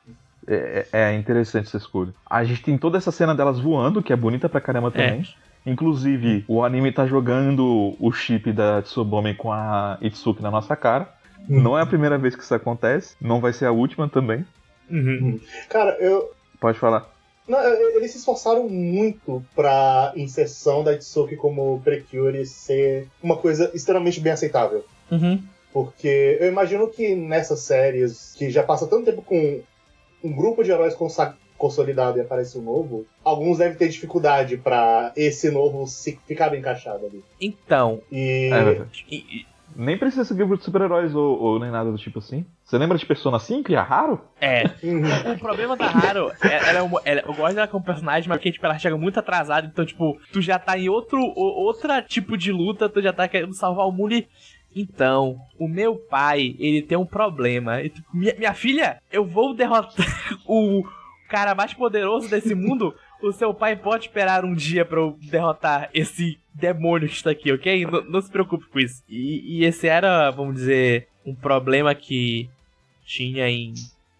É, 0.49 0.87
é 0.93 1.13
interessante 1.15 1.67
essa 1.67 1.77
escolha. 1.77 2.13
A 2.25 2.43
gente 2.43 2.63
tem 2.63 2.77
toda 2.77 2.97
essa 2.97 3.11
cena 3.11 3.35
delas 3.35 3.59
voando, 3.59 4.01
que 4.01 4.13
é 4.13 4.15
bonita 4.15 4.47
pra 4.47 4.61
caramba 4.61 4.91
também. 4.91 5.25
Inclusive, 5.65 6.45
o 6.47 6.63
anime 6.63 6.93
tá 6.93 7.05
jogando 7.05 7.95
o 7.99 8.11
chip 8.13 8.53
da 8.53 8.81
Tsubomi 8.81 9.35
com 9.35 9.51
a 9.51 9.97
Itsuki 10.01 10.41
na 10.41 10.49
nossa 10.49 10.75
cara. 10.77 11.13
Não 11.49 11.77
é 11.77 11.81
a 11.81 11.85
primeira 11.85 12.17
vez 12.17 12.35
que 12.35 12.43
isso 12.43 12.55
acontece, 12.55 13.15
não 13.21 13.41
vai 13.41 13.51
ser 13.51 13.65
a 13.65 13.71
última 13.71 14.07
também. 14.07 14.45
Uhum. 14.89 15.39
Cara, 15.69 15.97
eu. 15.99 16.31
Pode 16.59 16.79
falar. 16.79 17.16
Não, 17.47 17.59
eu- 17.59 17.97
eles 17.97 18.11
se 18.11 18.17
esforçaram 18.17 18.67
muito 18.67 19.43
pra 19.55 20.11
inserção 20.15 20.83
da 20.83 20.93
Itsuki 20.93 21.35
como 21.35 21.79
Precure 21.83 22.45
ser 22.45 23.07
uma 23.23 23.37
coisa 23.37 23.71
extremamente 23.73 24.19
bem 24.19 24.33
aceitável. 24.33 24.83
Uhum. 25.11 25.41
Porque 25.71 26.37
eu 26.39 26.47
imagino 26.47 26.87
que 26.89 27.15
nessas 27.15 27.59
séries, 27.61 28.33
que 28.37 28.49
já 28.49 28.63
passa 28.63 28.87
tanto 28.87 29.05
tempo 29.05 29.21
com 29.21 29.61
um 30.23 30.33
grupo 30.35 30.63
de 30.63 30.71
heróis 30.71 30.95
consolidado 31.57 32.17
e 32.17 32.21
aparece 32.21 32.57
um 32.57 32.61
novo, 32.61 33.05
alguns 33.23 33.59
devem 33.59 33.77
ter 33.77 33.87
dificuldade 33.87 34.57
pra 34.57 35.11
esse 35.15 35.49
novo 35.51 35.87
se 35.87 36.19
ficar 36.27 36.49
bem 36.49 36.59
encaixado 36.59 37.05
ali. 37.05 37.23
Então, 37.39 38.01
E. 38.11 38.49
É 38.51 38.63
verdade. 38.63 39.05
e- 39.09 39.15
e- 39.15 39.45
Nem 39.77 39.97
precisa 39.97 40.25
ser 40.25 40.33
livro 40.33 40.57
de 40.57 40.63
super-heróis 40.63 41.13
ou, 41.13 41.39
ou 41.39 41.59
nem 41.59 41.69
nada 41.69 41.91
do 41.91 41.97
tipo 41.97 42.19
assim. 42.19 42.45
Você 42.63 42.77
lembra 42.77 42.97
de 42.97 43.05
Persona 43.05 43.37
5 43.39 43.71
e 43.71 43.75
a 43.75 43.81
Haru? 43.83 44.19
é. 44.41 44.63
O 45.35 45.39
problema 45.39 45.77
da 45.77 45.85
Haru, 45.85 46.31
é- 46.41 46.69
ela 46.69 46.79
é 46.79 46.81
uma, 46.81 47.01
ela- 47.05 47.21
eu 47.21 47.33
gosto 47.33 47.55
dela 47.55 47.67
como 47.67 47.85
personagem, 47.85 48.27
mas 48.27 48.37
porque 48.37 48.51
tipo, 48.51 48.65
ela 48.65 48.77
chega 48.79 48.97
muito 48.97 49.19
atrasada, 49.19 49.67
então, 49.71 49.85
tipo, 49.85 50.17
tu 50.33 50.41
já 50.41 50.57
tá 50.57 50.77
em 50.77 50.89
outro 50.89 51.19
outra 51.35 52.01
tipo 52.01 52.35
de 52.37 52.51
luta, 52.51 52.89
tu 52.89 53.01
já 53.01 53.13
tá 53.13 53.27
querendo 53.27 53.53
salvar 53.53 53.85
o 53.87 53.91
mundo 53.91 54.13
e... 54.13 54.27
Então, 54.75 55.37
o 55.57 55.67
meu 55.67 55.95
pai, 55.95 56.55
ele 56.59 56.81
tem 56.83 56.97
um 56.97 57.05
problema. 57.05 57.81
E, 57.81 57.89
tipo, 57.89 58.07
minha, 58.13 58.35
minha 58.37 58.53
filha, 58.53 58.97
eu 59.11 59.25
vou 59.25 59.55
derrotar 59.55 60.05
o 60.45 60.83
cara 61.29 61.55
mais 61.55 61.73
poderoso 61.73 62.29
desse 62.29 62.53
mundo. 62.53 62.93
O 63.21 63.31
seu 63.31 63.53
pai 63.53 63.75
pode 63.75 64.05
esperar 64.05 64.45
um 64.45 64.53
dia 64.53 64.85
pra 64.85 64.99
eu 64.99 65.17
derrotar 65.21 65.89
esse 65.93 66.37
demônio 66.53 67.07
que 67.07 67.15
está 67.15 67.31
aqui, 67.31 67.51
ok? 67.51 67.85
Não, 67.85 68.03
não 68.03 68.21
se 68.21 68.29
preocupe 68.29 68.65
com 68.67 68.79
isso. 68.79 69.03
E, 69.09 69.59
e 69.59 69.65
esse 69.65 69.87
era, 69.87 70.29
vamos 70.31 70.55
dizer, 70.55 71.07
um 71.25 71.33
problema 71.33 71.93
que 71.95 72.49
tinha 73.05 73.49
em 73.49 73.73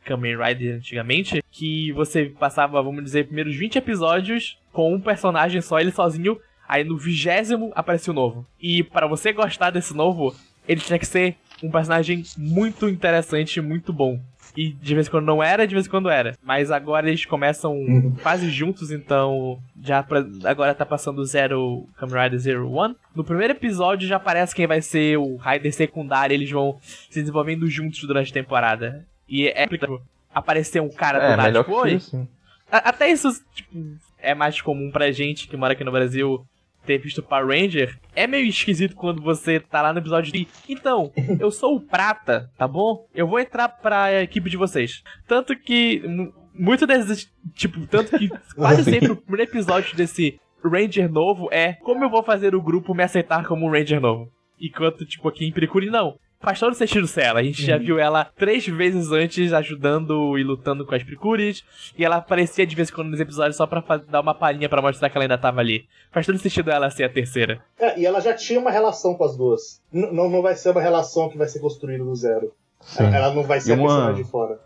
Kamen 0.06 0.38
Rider 0.38 0.78
antigamente, 0.78 1.44
que 1.52 1.92
você 1.92 2.26
passava, 2.26 2.82
vamos 2.82 3.04
dizer, 3.04 3.26
primeiros 3.26 3.56
20 3.56 3.78
episódios 3.78 4.58
com 4.72 4.94
um 4.94 5.02
personagem 5.02 5.62
só, 5.62 5.80
ele 5.80 5.92
sozinho, 5.92 6.40
aí 6.68 6.84
no 6.84 6.98
vigésimo 6.98 7.72
aparecia 7.76 8.12
o 8.12 8.16
novo. 8.16 8.46
E 8.62 8.84
para 8.84 9.08
você 9.08 9.34
gostar 9.34 9.70
desse 9.70 9.94
novo, 9.94 10.36
ele 10.68 10.82
tinha 10.82 11.00
que 11.00 11.06
ser 11.06 11.36
um 11.62 11.72
personagem 11.72 12.24
muito 12.38 12.88
interessante, 12.88 13.60
muito 13.60 13.92
bom. 13.92 14.20
E 14.58 14.70
de 14.74 14.96
vez 14.96 15.08
em 15.08 15.12
quando 15.12 15.26
não 15.26 15.44
era, 15.44 15.68
de 15.68 15.76
vez 15.76 15.86
em 15.86 15.90
quando 15.90 16.10
era. 16.10 16.36
Mas 16.44 16.72
agora 16.72 17.08
eles 17.08 17.24
começam 17.26 17.74
Uhum. 17.78 18.16
quase 18.24 18.50
juntos, 18.50 18.90
então 18.92 19.60
já 19.84 20.02
pra- 20.02 20.26
agora 20.46 20.74
tá 20.74 20.84
passando 20.86 21.24
Zero 21.24 21.88
Kamen 21.98 22.24
Rider 22.24 22.40
Zero 22.40 22.72
One. 22.72 22.96
No 23.16 23.24
primeiro 23.24 23.54
episódio 23.54 24.08
já 24.08 24.16
aparece 24.16 24.56
quem 24.56 24.66
vai 24.66 24.82
ser 24.82 25.18
o 25.18 25.38
Rider 25.38 25.72
secundário, 25.72 26.34
eles 26.34 26.50
vão 26.50 26.80
se 26.82 27.20
desenvolvendo 27.22 27.70
juntos 27.70 28.02
durante 28.02 28.32
a 28.32 28.34
temporada. 28.34 29.06
E 29.30 29.48
é 29.48 29.68
tipo, 29.68 30.02
aparecer 30.34 30.82
um 30.82 30.90
cara 30.90 31.20
do 31.20 31.26
É, 31.26 31.30
nada, 31.36 31.44
melhor 31.44 31.64
tipo, 32.00 32.26
Até 32.72 33.10
isso, 33.12 33.30
tipo, 33.54 33.96
é 34.18 34.34
mais 34.34 34.60
comum 34.60 34.90
pra 34.92 35.12
gente 35.12 35.48
que 35.48 35.56
mora 35.56 35.74
aqui 35.74 35.84
no 35.84 35.92
Brasil 35.92 36.44
ter 36.88 36.98
visto 36.98 37.22
Power 37.22 37.48
Ranger. 37.48 38.00
É 38.16 38.26
meio 38.26 38.48
esquisito 38.48 38.96
quando 38.96 39.22
você 39.22 39.60
tá 39.60 39.82
lá 39.82 39.94
no 39.94 40.00
episódio 40.00 40.32
de. 40.32 40.48
Então, 40.68 41.12
eu 41.40 41.52
sou 41.52 41.76
o 41.76 41.82
Prata, 41.82 42.50
tá 42.58 42.68
bom? 42.68 43.06
Eu 43.14 43.28
vou 43.28 43.40
entrar 43.40 43.68
pra 43.70 44.24
equipe 44.24 44.50
de 44.50 44.58
vocês. 44.58 45.04
Tanto 45.28 45.56
que. 45.56 46.02
mu- 46.08 46.34
Muito 46.54 46.88
desses. 46.88 47.32
Tipo, 47.54 47.86
tanto 47.86 48.18
que 48.18 48.30
quase 48.56 48.84
sempre 48.84 49.12
o 49.12 49.16
primeiro 49.16 49.52
episódio 49.52 49.96
desse 49.96 50.40
Ranger 50.64 51.12
novo 51.12 51.48
é 51.52 51.74
como 51.74 52.04
eu 52.04 52.10
vou 52.10 52.24
fazer 52.24 52.56
o 52.56 52.62
grupo 52.62 52.96
me 52.96 53.04
aceitar 53.04 53.46
como 53.46 53.68
um 53.68 53.72
Ranger 53.72 54.02
novo. 54.02 54.32
Enquanto, 54.60 55.06
tipo, 55.06 55.28
aqui 55.30 55.46
em 55.46 55.52
Piricuri, 55.52 55.88
não. 55.92 56.18
Faz 56.40 56.60
todo 56.60 56.76
sentido 56.76 57.08
ser 57.08 57.24
ela. 57.24 57.40
A 57.40 57.44
gente 57.44 57.66
já 57.66 57.78
Uhum. 57.78 57.84
viu 57.84 58.00
ela 58.00 58.26
três 58.26 58.66
vezes 58.68 59.12
antes 59.12 59.52
ajudando 59.54 60.38
e 60.38 60.44
lutando 60.44 60.86
com 60.86 60.94
as 60.94 61.04
Pricuris. 61.04 61.64
E 61.98 62.06
ela 62.06 62.18
aparecia 62.18 62.66
de 62.66 62.76
vez 62.76 62.90
em 62.90 62.94
quando 62.94 63.10
nos 63.10 63.20
episódios 63.20 63.56
só 63.56 63.66
pra 63.66 63.84
dar 64.10 64.22
uma 64.22 64.36
palhinha 64.36 64.70
pra 64.70 64.82
mostrar 64.82 65.10
que 65.10 65.18
ela 65.18 65.26
ainda 65.26 65.38
tava 65.38 65.60
ali. 65.62 65.86
Faz 66.12 66.26
todo 66.26 66.38
sentido 66.38 66.70
ela 66.70 66.90
ser 66.92 67.06
a 67.06 67.10
terceira. 67.10 67.60
É, 67.80 68.00
e 68.00 68.06
ela 68.06 68.22
já 68.22 68.34
tinha 68.36 68.60
uma 68.60 68.70
relação 68.72 69.16
com 69.16 69.24
as 69.24 69.36
duas. 69.36 69.82
N- 69.92 70.12
não, 70.12 70.30
não 70.30 70.42
vai 70.44 70.56
ser 70.56 70.70
uma 70.70 70.82
relação 70.82 71.28
que 71.30 71.38
vai 71.38 71.48
ser 71.48 71.60
construída 71.60 72.04
do 72.04 72.16
zero. 72.16 72.52
Sim. 72.82 73.06
Ela 73.06 73.34
não 73.34 73.44
vai 73.44 73.60
ser 73.60 73.72
E 73.76 73.80
a 73.80 73.84
uma- 73.84 74.14
de 74.14 74.24
fora. 74.24 74.60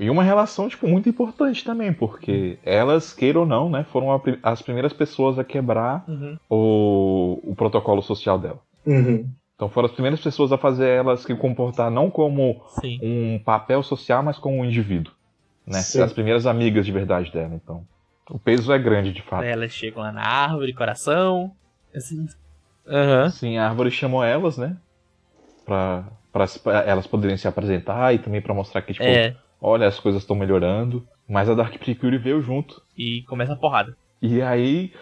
E 0.00 0.10
uma 0.10 0.24
relação, 0.24 0.68
tipo, 0.68 0.88
muito 0.88 1.08
importante 1.08 1.62
também, 1.64 1.92
porque 1.92 2.58
elas, 2.64 3.12
queiram 3.12 3.42
ou 3.42 3.46
não, 3.46 3.70
né, 3.70 3.86
foram 3.92 4.20
as 4.42 4.60
primeiras 4.60 4.92
pessoas 4.92 5.38
a 5.38 5.44
quebrar 5.44 6.04
Uhum. 6.08 6.36
o, 6.50 7.40
o 7.44 7.54
protocolo 7.54 8.02
social 8.02 8.36
dela. 8.38 8.58
Uhum. 8.84 9.28
Então 9.56 9.68
foram 9.68 9.86
as 9.86 9.92
primeiras 9.92 10.20
pessoas 10.20 10.50
a 10.52 10.58
fazer 10.58 10.88
elas 10.88 11.20
se 11.20 11.34
comportar 11.36 11.90
não 11.90 12.10
como 12.10 12.62
Sim. 12.80 12.98
um 13.02 13.38
papel 13.38 13.82
social, 13.82 14.22
mas 14.22 14.38
como 14.38 14.58
um 14.58 14.64
indivíduo. 14.64 15.12
Né? 15.66 15.78
Sim. 15.80 16.02
As 16.02 16.12
primeiras 16.12 16.46
amigas 16.46 16.84
de 16.84 16.92
verdade 16.92 17.30
dela. 17.30 17.54
Então, 17.54 17.86
o 18.28 18.38
peso 18.38 18.72
é 18.72 18.78
grande, 18.78 19.12
de 19.12 19.22
fato. 19.22 19.44
Elas 19.44 19.72
chegam 19.72 20.02
lá 20.02 20.10
na 20.10 20.22
árvore, 20.22 20.72
coração. 20.72 21.52
Assim. 21.94 22.26
Aham. 22.86 23.30
Sim, 23.30 23.58
a 23.58 23.68
árvore 23.68 23.90
chamou 23.90 24.24
elas, 24.24 24.58
né? 24.58 24.76
Pra, 25.64 26.04
pra, 26.32 26.46
pra 26.62 26.80
elas 26.80 27.06
poderem 27.06 27.36
se 27.36 27.46
apresentar 27.46 28.12
e 28.12 28.18
também 28.18 28.40
pra 28.42 28.52
mostrar 28.54 28.82
que, 28.82 28.92
tipo, 28.94 29.04
É. 29.04 29.36
olha, 29.60 29.86
as 29.86 30.00
coisas 30.00 30.22
estão 30.22 30.34
melhorando. 30.34 31.06
Mas 31.28 31.48
a 31.48 31.54
Dark 31.54 31.78
Precure 31.78 32.18
veio 32.18 32.42
junto. 32.42 32.82
E 32.98 33.22
começa 33.22 33.52
a 33.52 33.56
porrada. 33.56 33.96
E 34.20 34.42
aí, 34.42 34.92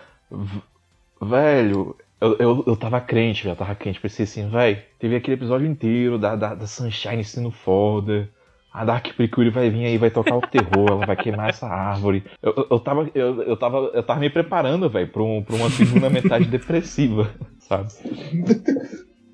velho, 1.20 1.96
eu, 2.20 2.36
eu, 2.38 2.64
eu 2.66 2.76
tava 2.76 3.00
crente, 3.00 3.42
velho, 3.44 3.52
eu 3.52 3.56
tava 3.56 3.74
crente. 3.74 4.00
Pensei 4.00 4.24
assim, 4.24 4.48
velho, 4.48 4.78
teve 4.98 5.16
aquele 5.16 5.34
episódio 5.36 5.66
inteiro 5.66 6.18
da, 6.18 6.36
da, 6.36 6.54
da 6.54 6.66
Sunshine 6.66 7.24
sendo 7.24 7.50
foda. 7.50 8.28
A 8.72 8.84
Dark 8.84 9.08
Precure 9.16 9.50
vai 9.50 9.68
vir 9.68 9.84
aí, 9.84 9.98
vai 9.98 10.10
tocar 10.10 10.36
o 10.36 10.42
terror, 10.42 10.92
ela 10.92 11.04
vai 11.04 11.16
queimar 11.16 11.48
essa 11.48 11.66
árvore. 11.66 12.22
Eu, 12.40 12.54
eu, 12.56 12.66
eu 12.70 12.78
tava, 12.80 13.10
eu, 13.14 13.42
eu, 13.42 13.56
tava, 13.56 13.78
eu 13.92 14.02
tava 14.02 14.20
me 14.20 14.30
preparando, 14.30 14.88
velho, 14.88 15.08
pra, 15.08 15.22
um, 15.22 15.42
pra 15.42 15.56
uma 15.56 15.68
segunda 15.70 16.08
metade 16.08 16.46
depressiva, 16.50 17.28
sabe? 17.58 17.88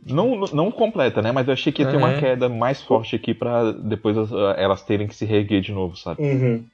Não, 0.07 0.37
não 0.41 0.71
completa, 0.71 1.21
né? 1.21 1.33
Mas 1.33 1.47
eu 1.49 1.53
achei 1.53 1.73
que 1.73 1.83
ia 1.83 1.91
ter 1.91 1.97
uma 1.97 2.13
Uhum. 2.13 2.19
queda 2.21 2.49
mais 2.49 2.81
forte 2.83 3.17
aqui 3.17 3.35
pra 3.35 3.73
depois 3.73 4.17
as- 4.17 4.33
elas 4.57 4.83
terem 4.83 5.07
que 5.07 5.15
se 5.15 5.27
reerguer 5.27 5.61
de 5.61 5.73
novo, 5.73 5.97
sabe? 5.97 6.23
Uhum. 6.23 6.65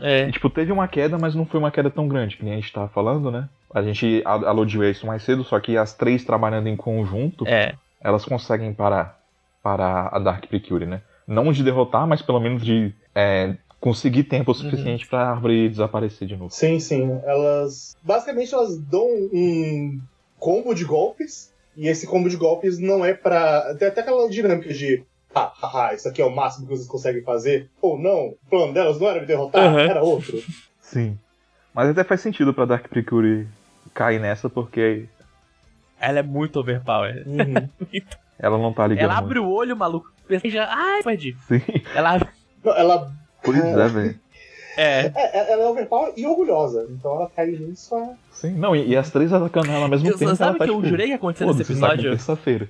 É. 0.00 0.28
E, 0.28 0.32
tipo, 0.32 0.50
teve 0.50 0.72
uma 0.72 0.88
queda, 0.88 1.16
mas 1.16 1.34
não 1.34 1.46
foi 1.46 1.60
uma 1.60 1.70
queda 1.70 1.90
tão 1.90 2.08
grande, 2.08 2.36
que 2.36 2.44
nem 2.44 2.54
a 2.54 2.56
gente 2.56 2.72
tava 2.72 2.88
falando, 2.88 3.30
né? 3.30 3.48
A 3.74 3.82
gente 3.82 4.22
a- 4.24 4.48
aludiu 4.50 4.82
a 4.82 4.88
isso 4.90 5.06
mais 5.06 5.22
cedo, 5.22 5.42
só 5.44 5.58
que 5.58 5.76
as 5.76 5.94
três 5.94 6.24
trabalhando 6.24 6.68
em 6.68 6.76
conjunto, 6.76 7.46
É. 7.46 7.74
elas 8.02 8.24
conseguem 8.24 8.72
parar, 8.74 9.18
parar 9.62 10.08
a 10.12 10.18
Dark 10.18 10.46
Precure, 10.46 10.84
né? 10.86 11.00
Não 11.26 11.52
de 11.52 11.62
derrotar, 11.64 12.06
mas 12.06 12.20
pelo 12.20 12.40
menos 12.40 12.62
de 12.64 12.92
é, 13.14 13.54
conseguir 13.80 14.24
tempo 14.24 14.50
o 14.50 14.54
suficiente 14.54 15.06
pra 15.06 15.30
árvore 15.30 15.68
desaparecer 15.68 16.26
de 16.28 16.36
novo. 16.36 16.50
Sim, 16.52 16.78
sim. 16.80 17.18
Elas. 17.24 17.96
Basicamente, 18.02 18.52
elas 18.54 18.76
dão 18.78 19.06
um 19.32 20.00
combo 20.38 20.74
de 20.74 20.84
golpes. 20.84 21.50
E 21.76 21.88
esse 21.88 22.06
combo 22.06 22.28
de 22.28 22.36
golpes 22.36 22.78
não 22.78 23.02
é 23.04 23.14
pra. 23.14 23.74
Tem 23.78 23.88
até 23.88 24.02
aquela 24.02 24.28
dinâmica 24.28 24.72
de. 24.74 25.02
ah, 25.34 25.50
ah, 25.62 25.88
ah, 25.88 25.94
isso 25.94 26.06
aqui 26.06 26.20
é 26.20 26.24
o 26.26 26.30
máximo 26.34 26.66
que 26.66 26.72
vocês 26.76 26.86
conseguem 26.88 27.22
fazer. 27.22 27.70
Ou 27.80 27.98
não, 27.98 28.28
o 28.28 28.38
plano 28.50 28.74
delas 28.74 29.00
não 29.00 29.08
era 29.08 29.20
me 29.20 29.26
derrotar, 29.26 29.72
Uhum. 29.72 29.78
era 29.78 30.02
outro. 30.02 30.38
Sim. 30.80 31.18
Mas 31.72 31.88
até 31.88 32.04
faz 32.04 32.20
sentido 32.20 32.52
pra 32.52 32.66
Dark 32.66 32.86
Precure 32.88 33.46
cair 33.94 34.20
nessa, 34.20 34.48
porque 34.50 35.06
Ela 36.00 36.18
é 36.20 36.22
muito 36.22 36.58
overpower. 36.60 37.22
Uhum. 37.26 37.68
ela 38.38 38.58
não 38.58 38.72
tá 38.72 38.86
ligando 38.86 39.04
Ela 39.04 39.18
abre 39.18 39.38
o 39.38 39.48
olho, 39.48 39.76
maluco. 39.76 40.12
pensa 40.26 40.48
Já, 40.48 40.68
ai, 40.70 41.02
perdi. 41.02 41.36
muito. 41.48 41.64
Sim. 41.66 41.82
Ela. 41.94 42.20
Não, 42.64 42.76
ela, 42.76 43.12
Pois 43.44 43.58
é, 43.58 43.88
velho. 43.88 44.20
É. 44.76 45.12
é, 45.14 45.52
ela 45.52 45.62
é 45.64 45.66
overpower 45.66 46.12
e 46.16 46.26
orgulhosa. 46.26 46.86
Então 46.90 47.14
ela 47.16 47.30
cai 47.34 47.46
nisso. 47.48 47.94
é- 47.94 48.14
Sim. 48.30 48.52
Não, 48.54 48.74
e, 48.74 48.88
e 48.88 48.96
as 48.96 49.10
três 49.10 49.32
atacando 49.32 49.70
ela 49.70 49.82
ao 49.84 49.88
mesmo 49.88 50.08
Eu- 50.08 50.16
tempo. 50.16 50.34
sabe 50.34 50.50
ela 50.50 50.58
tá, 50.58 50.64
que 50.64 50.70
eu 50.70 50.76
tipo, 50.76 50.88
jurei 50.88 51.06
que 51.06 51.10
ia 51.12 51.16
acontecer 51.16 51.44
nesse 51.44 51.58
"Foda-se, 51.64 51.74
saca, 51.80 51.92
episódio? 51.94 52.10
terça-feira. 52.12 52.68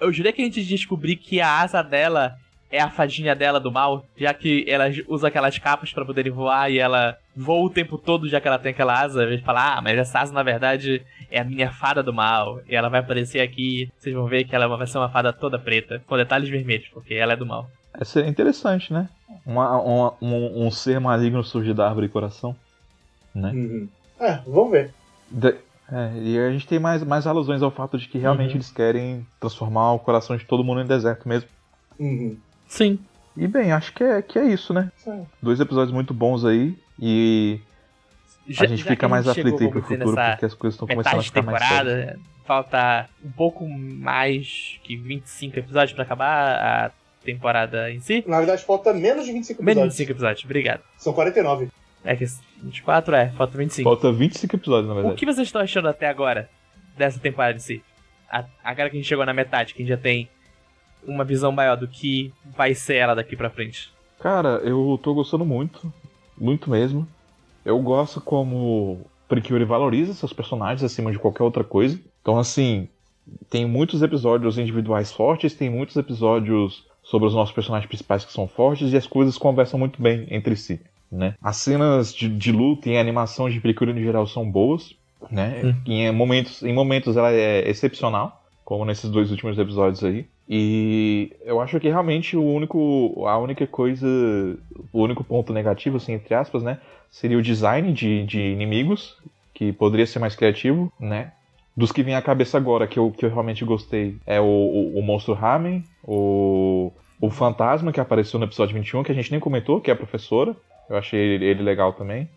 Eu 0.00 0.12
jurei 0.12 0.32
que 0.32 0.42
a 0.42 0.44
gente 0.44 0.64
descobrir 0.64 1.16
que 1.16 1.40
a 1.40 1.60
asa 1.62 1.82
dela 1.82 2.36
é 2.74 2.80
a 2.80 2.90
fadinha 2.90 3.34
dela 3.34 3.60
do 3.60 3.70
mal, 3.70 4.04
já 4.16 4.34
que 4.34 4.64
ela 4.68 4.86
usa 5.08 5.28
aquelas 5.28 5.56
capas 5.58 5.92
pra 5.92 6.04
poderem 6.04 6.32
voar 6.32 6.70
e 6.70 6.78
ela 6.78 7.16
voa 7.36 7.64
o 7.66 7.70
tempo 7.70 7.96
todo 7.96 8.28
já 8.28 8.40
que 8.40 8.48
ela 8.48 8.58
tem 8.58 8.72
aquela 8.72 9.00
asa. 9.00 9.20
Ao 9.20 9.24
invés 9.26 9.40
de 9.40 9.46
falar, 9.46 9.78
ah, 9.78 9.80
mas 9.82 9.96
essa 9.96 10.18
asa 10.20 10.32
na 10.32 10.42
verdade 10.42 11.02
é 11.30 11.40
a 11.40 11.44
minha 11.44 11.70
fada 11.70 12.02
do 12.02 12.12
mal. 12.12 12.60
E 12.68 12.74
ela 12.74 12.88
vai 12.88 13.00
aparecer 13.00 13.40
aqui, 13.40 13.90
vocês 13.98 14.14
vão 14.14 14.26
ver 14.26 14.44
que 14.44 14.54
ela 14.54 14.66
vai 14.66 14.86
ser 14.86 14.98
uma 14.98 15.08
fada 15.08 15.32
toda 15.32 15.58
preta, 15.58 16.02
com 16.06 16.16
detalhes 16.16 16.48
vermelhos, 16.48 16.88
porque 16.92 17.14
ela 17.14 17.32
é 17.32 17.36
do 17.36 17.46
mal. 17.46 17.68
É 18.16 18.28
interessante, 18.28 18.92
né? 18.92 19.08
Uma, 19.46 19.78
uma- 19.80 20.14
um, 20.20 20.66
um 20.66 20.70
ser 20.70 20.98
maligno 20.98 21.44
surge 21.44 21.72
da 21.72 21.86
árvore 21.88 22.08
coração. 22.08 22.56
Né? 23.34 23.50
Uhum. 23.52 23.88
É, 24.20 24.38
vamos 24.46 24.70
ver. 24.72 24.90
De- 25.30 25.54
é, 25.92 26.12
e 26.22 26.38
a 26.38 26.50
gente 26.50 26.66
tem 26.66 26.78
mais, 26.78 27.02
mais 27.04 27.26
alusões 27.26 27.62
ao 27.62 27.70
fato 27.70 27.98
de 27.98 28.08
que 28.08 28.18
realmente 28.18 28.50
Uhum. 28.50 28.56
eles 28.56 28.70
querem 28.72 29.26
transformar 29.40 29.92
o 29.92 29.98
coração 29.98 30.36
de 30.36 30.44
todo 30.44 30.64
mundo 30.64 30.80
em 30.80 30.86
deserto 30.86 31.28
mesmo. 31.28 31.48
Uhum. 31.98 32.36
Sim. 32.66 32.98
E 33.36 33.46
bem, 33.48 33.72
acho 33.72 33.92
que 33.92 34.02
é, 34.04 34.22
que 34.22 34.38
é 34.38 34.44
isso, 34.46 34.72
né? 34.72 34.90
Aí. 35.06 35.22
Dois 35.42 35.58
episódios 35.60 35.92
muito 35.92 36.14
bons 36.14 36.44
aí. 36.44 36.76
E 37.00 37.60
a 38.58 38.66
gente 38.66 38.84
fica 38.84 39.08
mais 39.08 39.26
aflito 39.26 39.62
aí 39.62 39.68
pro 39.70 39.82
futuro, 39.82 40.14
porque 40.14 40.44
as 40.44 40.54
coisas 40.54 40.74
estão 40.74 40.86
começando 40.86 41.18
a 41.18 41.22
ficar 41.22 41.42
mais 41.42 41.58
sérias. 41.66 41.94
temporada, 41.94 42.20
falta 42.44 43.08
um 43.24 43.30
pouco 43.30 43.66
mais 43.68 44.78
que 44.84 44.96
25 44.96 45.58
episódios 45.58 45.92
pra 45.94 46.04
acabar 46.04 46.54
a 46.86 46.90
temporada 47.24 47.90
em 47.90 48.00
si. 48.00 48.22
Na 48.26 48.38
verdade, 48.38 48.62
falta 48.64 48.92
menos 48.92 49.24
de 49.24 49.32
25 49.32 49.62
Menos 49.62 49.74
de 49.74 49.80
episódios. 49.80 49.96
25 49.96 50.12
episódios, 50.12 50.44
obrigado. 50.44 50.82
São 50.98 51.12
49. 51.12 51.68
É 52.04 52.14
que 52.14 52.26
24 52.62 53.14
é, 53.16 53.30
falta 53.30 53.56
25. 53.58 53.88
Falta 53.88 54.12
25 54.12 54.56
episódios, 54.56 54.86
na 54.88 54.92
O 54.92 54.96
verdade. 54.96 55.16
que 55.16 55.24
vocês 55.26 55.48
estão 55.48 55.62
achando 55.62 55.88
até 55.88 56.06
agora 56.06 56.50
dessa 56.96 57.18
temporada 57.18 57.56
em 57.56 57.60
si? 57.60 57.82
A- 58.30 58.44
Agora 58.62 58.90
que 58.90 58.96
a 58.96 59.00
gente 59.00 59.08
chegou 59.08 59.24
na 59.24 59.32
metade, 59.32 59.72
que 59.72 59.82
a 59.82 59.86
gente 59.86 59.94
já 59.96 60.00
tem 60.00 60.28
uma 61.06 61.24
visão 61.24 61.52
maior 61.52 61.76
do 61.76 61.88
que 61.88 62.32
vai 62.56 62.74
ser 62.74 62.96
ela 62.96 63.14
daqui 63.14 63.36
pra 63.36 63.50
frente. 63.50 63.92
Cara, 64.20 64.60
eu 64.64 64.98
tô 65.02 65.14
gostando 65.14 65.44
muito. 65.44 65.92
Muito 66.36 66.70
mesmo. 66.70 67.06
Eu 67.64 67.78
gosto 67.80 68.20
como 68.20 69.00
Precure 69.28 69.64
valoriza 69.64 70.14
seus 70.14 70.32
personagens 70.32 70.82
acima 70.82 71.10
de 71.10 71.18
qualquer 71.18 71.42
outra 71.42 71.64
coisa. 71.64 71.98
Então, 72.20 72.38
assim, 72.38 72.88
tem 73.48 73.66
muitos 73.66 74.02
episódios 74.02 74.58
individuais 74.58 75.12
fortes, 75.12 75.54
tem 75.54 75.70
muitos 75.70 75.96
episódios 75.96 76.84
sobre 77.02 77.28
os 77.28 77.34
nossos 77.34 77.54
personagens 77.54 77.88
principais 77.88 78.24
que 78.24 78.32
são 78.32 78.48
fortes 78.48 78.92
e 78.92 78.96
as 78.96 79.06
coisas 79.06 79.36
conversam 79.36 79.78
muito 79.78 80.00
bem 80.00 80.26
entre 80.30 80.56
si, 80.56 80.80
né? 81.12 81.34
As 81.42 81.58
cenas 81.58 82.14
de, 82.14 82.28
de 82.28 82.50
luta 82.50 82.88
e 82.88 82.96
a 82.96 83.00
animação 83.00 83.48
de 83.48 83.60
Precure 83.60 83.92
no 83.92 84.00
geral 84.00 84.26
são 84.26 84.50
boas, 84.50 84.94
né? 85.30 85.60
Hum. 85.64 85.74
Em 85.86 86.12
momentos, 86.12 86.62
em 86.62 86.72
momentos 86.72 87.16
ela 87.16 87.30
é 87.30 87.68
excepcional, 87.68 88.42
como 88.64 88.84
nesses 88.84 89.10
dois 89.10 89.30
últimos 89.30 89.58
episódios 89.58 90.02
aí. 90.02 90.26
E 90.48 91.32
eu 91.44 91.60
acho 91.60 91.80
que 91.80 91.88
realmente 91.88 92.36
o 92.36 92.44
único, 92.44 93.26
a 93.26 93.38
única 93.38 93.66
coisa, 93.66 94.06
o 94.92 95.02
único 95.02 95.24
ponto 95.24 95.52
negativo, 95.52 95.96
assim, 95.96 96.12
entre 96.12 96.34
aspas, 96.34 96.62
né, 96.62 96.78
seria 97.10 97.38
o 97.38 97.42
design 97.42 97.92
de, 97.92 98.24
de 98.24 98.40
inimigos, 98.40 99.16
que 99.54 99.72
poderia 99.72 100.06
ser 100.06 100.18
mais 100.18 100.36
criativo, 100.36 100.92
né. 101.00 101.32
Dos 101.76 101.90
que 101.90 102.02
vem 102.02 102.14
à 102.14 102.22
cabeça 102.22 102.56
agora, 102.56 102.86
que 102.86 102.98
eu, 102.98 103.10
que 103.10 103.24
eu 103.24 103.30
realmente 103.30 103.64
gostei, 103.64 104.16
é 104.26 104.40
o, 104.40 104.44
o, 104.44 104.98
o 104.98 105.02
Monstro 105.02 105.34
Ramen, 105.34 105.82
o, 106.04 106.92
o 107.20 107.30
Fantasma, 107.30 107.92
que 107.92 107.98
apareceu 107.98 108.38
no 108.38 108.46
episódio 108.46 108.74
21, 108.74 109.02
que 109.02 109.10
a 109.10 109.14
gente 109.14 109.30
nem 109.30 109.40
comentou, 109.40 109.80
que 109.80 109.90
é 109.90 109.94
a 109.94 109.96
professora. 109.96 110.54
Eu 110.88 110.96
achei 110.96 111.18
ele, 111.18 111.46
ele 111.46 111.62
legal 111.62 111.92
também. 111.94 112.28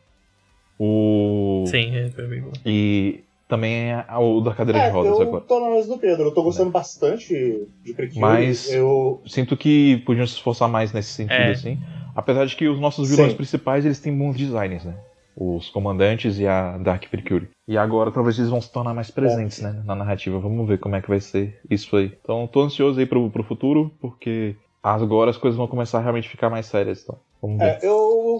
O... 0.79 1.65
Sim, 1.67 1.95
é, 1.95 2.09
bem 2.09 2.41
bom. 2.41 2.51
E 2.65 3.23
também 3.47 3.91
é 3.91 4.05
o 4.17 4.41
da 4.41 4.53
cadeira 4.53 4.79
É, 4.79 4.87
de 4.87 4.91
rodas 4.93 5.19
eu 5.19 5.21
agora. 5.27 5.43
tô 5.45 5.59
na 5.59 5.69
mesma 5.71 5.95
do 5.95 6.01
Pedro. 6.01 6.25
Eu 6.25 6.33
tô 6.33 6.43
gostando 6.43 6.69
bastante 6.71 7.67
de 7.83 7.93
Precure. 7.93 8.19
Mas- 8.19 8.71
Eu... 8.71 9.21
sinto 9.25 9.55
que 9.55 9.97
podiam 10.05 10.27
se 10.27 10.33
esforçar 10.33 10.67
mais 10.67 10.91
nesse 10.91 11.09
sentido, 11.13 11.33
É. 11.41 11.51
assim. 11.51 11.77
Apesar 12.15 12.45
de 12.45 12.55
que 12.55 12.67
os 12.67 12.79
nossos 12.79 13.09
vilões 13.09 13.31
Sim. 13.31 13.37
principais, 13.37 13.85
eles 13.85 13.99
têm 13.99 14.15
bons 14.17 14.35
designs, 14.35 14.83
né? 14.83 14.95
Os 15.39 15.69
comandantes 15.69 16.39
e 16.39 16.47
a 16.47 16.77
Dark 16.79 17.05
Precure. 17.09 17.47
E 17.67 17.77
agora 17.77 18.11
talvez 18.11 18.37
eles 18.39 18.49
vão 18.49 18.59
se 18.59 18.71
tornar 18.71 18.93
mais 18.93 19.11
presentes, 19.11 19.61
né? 19.61 19.81
Na 19.85 19.93
narrativa. 19.95 20.39
Vamos 20.39 20.67
ver 20.67 20.79
como 20.79 20.95
é 20.95 21.01
que 21.01 21.07
vai 21.09 21.19
ser 21.19 21.59
isso 21.69 21.95
aí. 21.95 22.11
Então, 22.23 22.47
tô 22.47 22.61
ansioso 22.61 22.99
aí 22.99 23.05
pro, 23.05 23.29
pro 23.29 23.43
futuro, 23.43 23.91
porque 24.01 24.55
agora 24.81 25.29
as 25.29 25.37
coisas 25.37 25.55
vão 25.57 25.67
começar 25.67 25.99
a 25.99 26.01
realmente 26.01 26.27
ficar 26.27 26.49
mais 26.49 26.65
sérias. 26.65 27.03
Então, 27.03 27.19
vamos 27.39 27.59
ver. 27.59 27.65
É, 27.67 27.79
eu 27.83 28.39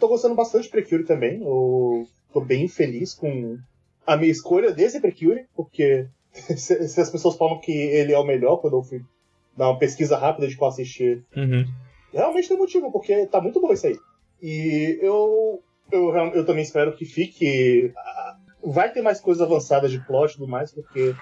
tô 0.00 0.08
gostando 0.08 0.34
bastante 0.34 0.64
de 0.64 0.70
Precure 0.70 1.04
também. 1.04 1.42
Eu 1.42 2.06
tô 2.32 2.40
bem 2.40 2.66
feliz 2.66 3.12
com 3.12 3.58
a 4.06 4.16
minha 4.16 4.30
escolha 4.32 4.72
desse 4.72 5.00
Precure, 5.00 5.46
porque 5.54 6.06
se, 6.32 6.88
se 6.88 7.00
as 7.00 7.10
pessoas 7.10 7.36
falam 7.36 7.60
que 7.60 7.72
ele 7.72 8.12
é 8.12 8.18
o 8.18 8.24
melhor 8.24 8.56
quando 8.58 8.76
eu 8.76 8.82
fui 8.82 9.00
dar 9.56 9.68
uma 9.70 9.78
pesquisa 9.78 10.16
rápida 10.16 10.48
de 10.48 10.56
qual 10.56 10.70
assistir, 10.70 11.22
Uhum. 11.36 11.64
realmente 12.12 12.48
tem 12.48 12.56
motivo, 12.56 12.90
porque 12.90 13.26
tá 13.26 13.40
muito 13.40 13.60
bom 13.60 13.72
isso 13.72 13.86
aí. 13.86 13.98
E 14.42 14.98
eu, 15.00 15.62
eu, 15.90 16.10
eu 16.34 16.44
também 16.46 16.62
espero 16.62 16.96
que 16.96 17.04
fique. 17.04 17.92
ah, 17.96 18.36
Vai 18.64 18.92
ter 18.92 19.02
mais 19.02 19.20
coisas 19.20 19.42
avançadas 19.42 19.90
de 19.90 19.98
plot 20.06 20.30
e 20.32 20.36
tudo 20.36 20.48
mais, 20.48 20.72
porque 20.72 21.14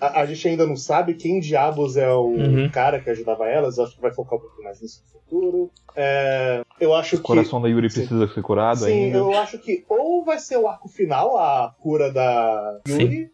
a, 0.00 0.20
a 0.20 0.26
gente 0.26 0.46
ainda 0.48 0.66
não 0.66 0.76
sabe 0.76 1.14
quem 1.14 1.38
diabos 1.40 1.96
é 1.96 2.10
o 2.12 2.26
Uhum. 2.28 2.70
cara 2.70 3.00
que 3.00 3.10
ajudava 3.10 3.46
elas. 3.48 3.76
Eu 3.78 3.84
acho 3.84 3.94
que 3.96 4.00
vai 4.02 4.12
focar 4.12 4.38
um 4.38 4.42
pouco 4.42 4.62
mais 4.62 4.80
nisso 4.80 5.02
no 5.04 5.20
futuro. 5.20 5.70
É, 5.94 6.62
eu 6.80 6.94
acho 6.94 7.16
o 7.16 7.18
que. 7.18 7.24
coração 7.24 7.60
da 7.60 7.68
Yuri 7.68 7.90
sim. 7.90 8.00
precisa 8.00 8.26
ser 8.28 8.42
curado 8.42 8.80
Sim, 8.80 9.04
ainda. 9.06 9.18
eu 9.18 9.36
acho 9.38 9.58
que 9.58 9.84
ou 9.88 10.24
vai 10.24 10.38
ser 10.38 10.56
o 10.56 10.66
arco 10.68 10.88
final, 10.88 11.36
a 11.38 11.74
cura 11.80 12.10
da 12.12 12.80
Yuri, 12.88 13.30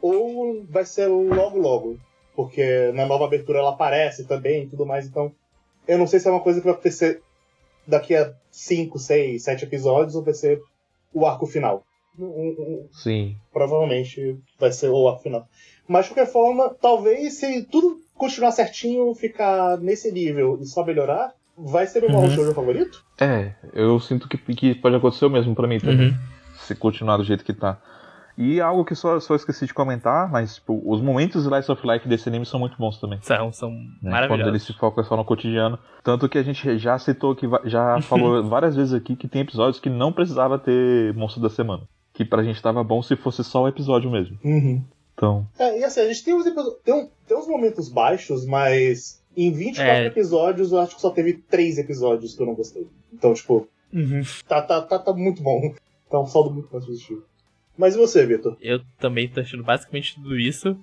ou 0.00 0.64
vai 0.68 0.84
ser 0.84 1.06
logo 1.08 1.58
logo. 1.58 1.98
Porque 2.36 2.90
na 2.94 3.06
nova 3.06 3.24
abertura 3.26 3.60
ela 3.60 3.70
aparece 3.70 4.24
também 4.24 4.64
e 4.64 4.66
tudo 4.66 4.84
mais, 4.86 5.06
então. 5.06 5.30
Eu 5.86 5.98
não 5.98 6.06
sei 6.06 6.18
se 6.18 6.26
é 6.26 6.30
uma 6.30 6.40
coisa 6.40 6.60
que 6.60 6.64
vai 6.64 6.72
acontecer 6.74 7.20
daqui 7.86 8.16
a 8.16 8.32
5, 8.50 8.98
6, 8.98 9.42
7 9.42 9.64
episódios 9.64 10.14
ou 10.16 10.22
vai 10.22 10.32
ser 10.34 10.60
o 11.12 11.26
arco 11.26 11.46
final. 11.46 11.84
Um- 12.18 12.24
um- 12.24 12.88
Sim. 12.92 13.36
provavelmente 13.52 14.38
vai 14.58 14.70
ser 14.72 14.88
o 14.90 15.16
final. 15.18 15.46
Mas 15.88 16.06
de 16.06 16.12
qualquer 16.12 16.30
forma, 16.32 16.70
talvez 16.80 17.34
se 17.34 17.62
tudo 17.64 17.96
continuar 18.14 18.52
certinho, 18.52 19.14
ficar 19.14 19.76
nesse 19.78 20.10
nível 20.12 20.58
e 20.60 20.66
só 20.66 20.84
melhorar, 20.84 21.32
vai 21.56 21.86
ser 21.86 22.00
meu 22.08 22.10
Uhum. 22.18 22.30
jogo 22.30 22.54
favorito? 22.54 23.04
É, 23.20 23.52
eu 23.72 23.98
sinto 24.00 24.28
que, 24.28 24.38
que 24.38 24.74
pode 24.76 24.96
acontecer 24.96 25.26
o 25.26 25.30
mesmo 25.30 25.54
pra 25.54 25.66
mim 25.68 25.78
também. 25.80 26.10
Uhum. 26.10 26.16
se 26.56 26.74
continuar 26.74 27.16
do 27.16 27.24
jeito 27.24 27.44
que 27.44 27.52
tá. 27.52 27.78
E 28.38 28.60
algo 28.60 28.84
que 28.84 28.94
só, 28.94 29.18
só 29.20 29.34
esqueci 29.34 29.66
de 29.66 29.74
comentar, 29.74 30.30
mas 30.30 30.54
tipo, 30.56 30.80
os 30.86 31.00
momentos 31.00 31.44
Slice 31.44 31.70
of 31.70 31.86
Life 31.86 32.08
desse 32.08 32.28
anime 32.28 32.46
são 32.46 32.58
muito 32.58 32.76
bons 32.78 32.98
também. 33.00 33.18
São, 33.22 33.52
são 33.52 33.70
Né? 33.70 33.86
Quando 34.00 34.10
maravilhosos. 34.12 34.46
eles 34.48 34.62
se 34.62 34.72
focam 34.72 35.04
só 35.04 35.16
no 35.16 35.24
cotidiano. 35.24 35.78
Tanto 36.02 36.28
que 36.28 36.38
a 36.38 36.42
gente 36.42 36.78
já 36.78 36.98
citou 36.98 37.34
que 37.36 37.46
já 37.64 38.00
falou 38.02 38.42
várias 38.48 38.74
vezes 38.74 38.92
aqui 38.94 39.14
que 39.14 39.28
tem 39.28 39.42
episódios 39.42 39.78
que 39.78 39.90
não 39.90 40.12
precisava 40.12 40.58
ter 40.58 41.12
monstro 41.14 41.42
da 41.42 41.50
semana. 41.50 41.82
Que 42.14 42.24
pra 42.24 42.42
gente 42.42 42.62
tava 42.62 42.82
bom 42.82 43.02
se 43.02 43.14
fosse 43.16 43.44
só 43.44 43.64
o 43.64 43.68
episódio 43.68 44.10
mesmo. 44.10 44.38
Uhum. 44.42 44.82
Então, 45.14 45.46
É, 45.58 45.78
e 45.80 45.84
assim, 45.84 46.00
a 46.00 46.06
gente 46.08 46.24
tem 46.24 46.32
uns, 46.34 46.44
tem, 46.82 46.94
um- 46.94 47.08
tem 47.26 47.36
uns 47.36 47.46
momentos 47.46 47.88
baixos, 47.88 48.46
mas 48.46 49.22
em 49.36 49.52
24 49.52 50.04
É. 50.04 50.06
episódios, 50.06 50.72
eu 50.72 50.80
acho 50.80 50.94
que 50.96 51.00
só 51.00 51.10
teve 51.10 51.34
3 51.34 51.76
episódios 51.78 52.34
que 52.34 52.42
eu 52.42 52.46
não 52.46 52.54
gostei. 52.54 52.86
Então, 53.12 53.34
tipo, 53.34 53.68
Uhum. 53.92 54.22
tá, 54.48 54.62
tá, 54.62 54.80
tá, 54.80 54.98
tá 54.98 55.12
muito 55.12 55.42
bom. 55.42 55.60
Tá 56.10 56.20
um 56.20 56.26
saldo 56.26 56.50
muito 56.52 56.68
mais 56.72 56.84
positivo. 56.84 57.24
Mas 57.76 57.94
e 57.96 57.98
você, 57.98 58.24
Vitor? 58.24 58.56
Eu 58.60 58.80
também 59.00 59.26
tô 59.28 59.40
achando 59.40 59.64
basicamente 59.64 60.14
tudo 60.14 60.38
isso. 60.38 60.78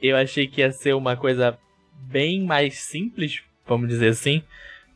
Eu 0.00 0.16
achei 0.16 0.46
que 0.46 0.60
ia 0.60 0.70
ser 0.70 0.94
uma 0.94 1.16
coisa 1.16 1.58
bem 2.02 2.44
mais 2.44 2.78
simples, 2.78 3.42
vamos 3.66 3.88
dizer 3.88 4.08
assim. 4.10 4.42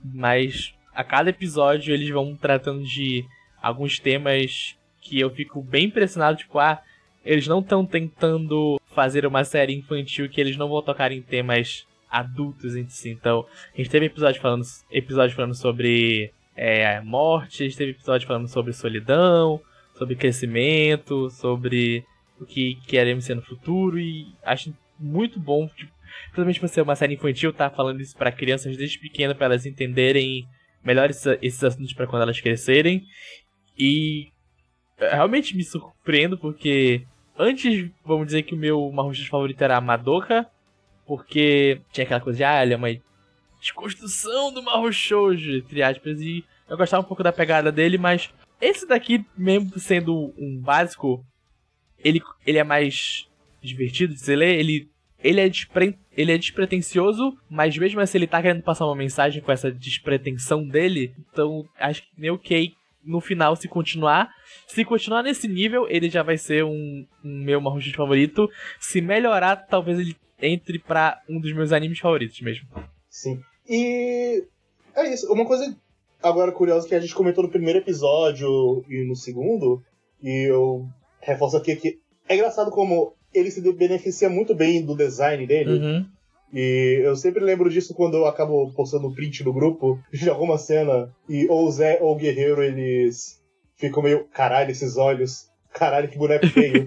Mas 0.04 0.72
a 0.94 1.02
cada 1.02 1.30
episódio 1.30 1.92
eles 1.92 2.08
vão 2.10 2.36
tratando 2.36 2.84
de 2.84 3.24
alguns 3.60 3.98
temas 3.98 4.76
que 5.04 5.20
eu 5.20 5.30
fico 5.30 5.62
bem 5.62 5.84
impressionado, 5.84 6.38
tipo, 6.38 6.58
ah, 6.58 6.82
eles 7.24 7.46
não 7.46 7.60
estão 7.60 7.86
tentando 7.86 8.80
fazer 8.94 9.24
uma 9.26 9.44
série 9.44 9.74
infantil 9.74 10.28
que 10.28 10.40
eles 10.40 10.56
não 10.56 10.68
vão 10.68 10.82
tocar 10.82 11.12
em 11.12 11.22
temas 11.22 11.86
adultos 12.10 12.74
em 12.74 12.88
si. 12.88 13.10
Então, 13.10 13.46
a 13.72 13.76
gente 13.76 13.90
teve 13.90 14.06
episódio 14.06 14.40
falando, 14.40 14.64
episódio 14.90 15.36
falando 15.36 15.54
sobre 15.54 16.32
é, 16.56 17.00
morte, 17.00 17.62
a 17.62 17.66
gente 17.66 17.76
teve 17.76 17.90
episódio 17.92 18.26
falando 18.26 18.48
sobre 18.48 18.72
solidão, 18.72 19.60
sobre 19.96 20.16
crescimento, 20.16 21.28
sobre 21.30 22.04
o 22.40 22.44
que 22.44 22.76
queremos 22.86 23.24
ser 23.24 23.34
no 23.36 23.42
futuro 23.42 23.98
e 23.98 24.26
acho 24.42 24.74
muito 24.98 25.38
bom 25.38 25.68
tipo, 25.68 25.92
Principalmente 26.26 26.60
por 26.60 26.68
ser 26.68 26.82
uma 26.82 26.94
série 26.94 27.14
infantil, 27.14 27.52
tá 27.52 27.68
falando 27.68 28.00
isso 28.00 28.16
pra 28.16 28.30
crianças 28.30 28.76
desde 28.76 28.98
pequena, 29.00 29.34
pra 29.34 29.46
elas 29.46 29.66
entenderem 29.66 30.46
melhor 30.84 31.10
esse- 31.10 31.38
esses 31.42 31.62
assuntos 31.64 31.92
pra 31.92 32.06
quando 32.06 32.22
elas 32.22 32.40
crescerem. 32.40 33.04
E 33.76 34.28
realmente 34.98 35.56
me 35.56 35.64
surpreendo 35.64 36.38
porque 36.38 37.06
antes, 37.38 37.90
vamos 38.04 38.26
dizer 38.26 38.42
que 38.42 38.54
o 38.54 38.58
meu 38.58 38.90
Marrochas 38.92 39.26
favorito 39.26 39.62
era 39.62 39.76
a 39.76 39.80
Madoka, 39.80 40.46
porque 41.06 41.80
tinha 41.92 42.04
aquela 42.04 42.20
coisa 42.20 42.38
de, 42.38 42.44
ah, 42.44 42.62
ela 42.62 42.72
é 42.72 42.76
uma 42.76 42.88
desconstrução 43.60 44.52
do 44.52 44.62
Marrochoujo, 44.62 45.56
entre 45.56 45.82
aspas, 45.82 46.20
e 46.20 46.44
eu 46.68 46.76
gostava 46.76 47.02
um 47.02 47.06
pouco 47.06 47.22
da 47.22 47.32
pegada 47.32 47.70
dele, 47.70 47.98
mas 47.98 48.30
esse 48.60 48.86
daqui, 48.86 49.24
mesmo 49.36 49.78
sendo 49.78 50.32
um 50.38 50.58
básico, 50.60 51.24
ele, 51.98 52.22
ele 52.46 52.58
é 52.58 52.64
mais 52.64 53.28
divertido 53.60 54.14
de 54.14 54.20
se 54.20 54.34
ler, 54.34 54.58
ele, 54.58 54.88
ele, 55.18 55.40
é 55.40 55.48
despre, 55.48 55.98
ele 56.16 56.32
é 56.32 56.38
despretensioso, 56.38 57.36
mas 57.48 57.76
mesmo 57.76 58.00
assim 58.00 58.18
ele 58.18 58.26
tá 58.26 58.40
querendo 58.40 58.62
passar 58.62 58.86
uma 58.86 58.96
mensagem 58.96 59.42
com 59.42 59.52
essa 59.52 59.70
despretensão 59.70 60.66
dele, 60.66 61.14
então 61.30 61.68
acho 61.78 62.02
que 62.02 62.08
nem 62.16 62.30
ok 62.30 62.74
no 63.04 63.20
final 63.20 63.56
se 63.56 63.68
continuar. 63.68 64.30
Se 64.66 64.84
continuar 64.84 65.22
nesse 65.22 65.48
nível, 65.48 65.86
ele 65.88 66.08
já 66.08 66.22
vai 66.22 66.38
ser 66.38 66.64
um, 66.64 67.06
um 67.24 67.44
meu 67.44 67.60
Marrochas 67.60 67.92
favorito. 67.92 68.48
Se 68.80 69.00
melhorar, 69.00 69.56
talvez 69.56 69.98
ele 69.98 70.16
entre 70.40 70.78
pra 70.78 71.20
um 71.28 71.40
dos 71.40 71.52
meus 71.52 71.72
animes 71.72 71.98
favoritos 71.98 72.40
mesmo. 72.40 72.68
Sim. 73.08 73.40
E 73.68 74.44
é 74.94 75.12
isso. 75.12 75.32
Uma 75.32 75.46
coisa 75.46 75.76
agora 76.22 76.52
curiosa 76.52 76.88
que 76.88 76.94
a 76.94 77.00
gente 77.00 77.14
comentou 77.14 77.44
no 77.44 77.50
primeiro 77.50 77.78
episódio 77.78 78.84
e 78.88 79.06
no 79.06 79.14
segundo, 79.14 79.82
e 80.22 80.50
eu 80.50 80.86
reforço 81.20 81.56
aqui 81.56 81.76
que 81.76 81.98
é 82.28 82.34
engraçado 82.34 82.70
como 82.70 83.14
ele 83.32 83.50
se 83.50 83.60
beneficia 83.72 84.30
muito 84.30 84.54
bem 84.54 84.84
do 84.84 84.96
design 84.96 85.46
dele. 85.46 85.78
Uhum. 85.78 86.06
E 86.54 87.00
eu 87.02 87.16
sempre 87.16 87.42
lembro 87.42 87.68
disso 87.68 87.94
quando 87.94 88.16
eu 88.16 88.26
acabo 88.26 88.70
postando 88.72 89.12
print 89.12 89.42
no 89.42 89.52
grupo 89.52 89.98
de 90.14 90.30
alguma 90.30 90.56
cena 90.56 91.10
e 91.28 91.48
ou 91.48 91.66
o 91.66 91.70
Zé 91.72 91.98
ou 92.00 92.14
o 92.14 92.16
Guerreiro 92.16 92.62
eles 92.62 93.42
ficam 93.76 94.02
meio, 94.02 94.24
caralho, 94.32 94.70
esses 94.70 94.96
olhos, 94.96 95.50
caralho, 95.72 96.08
que 96.08 96.16
boneco 96.16 96.46
feio. 96.46 96.86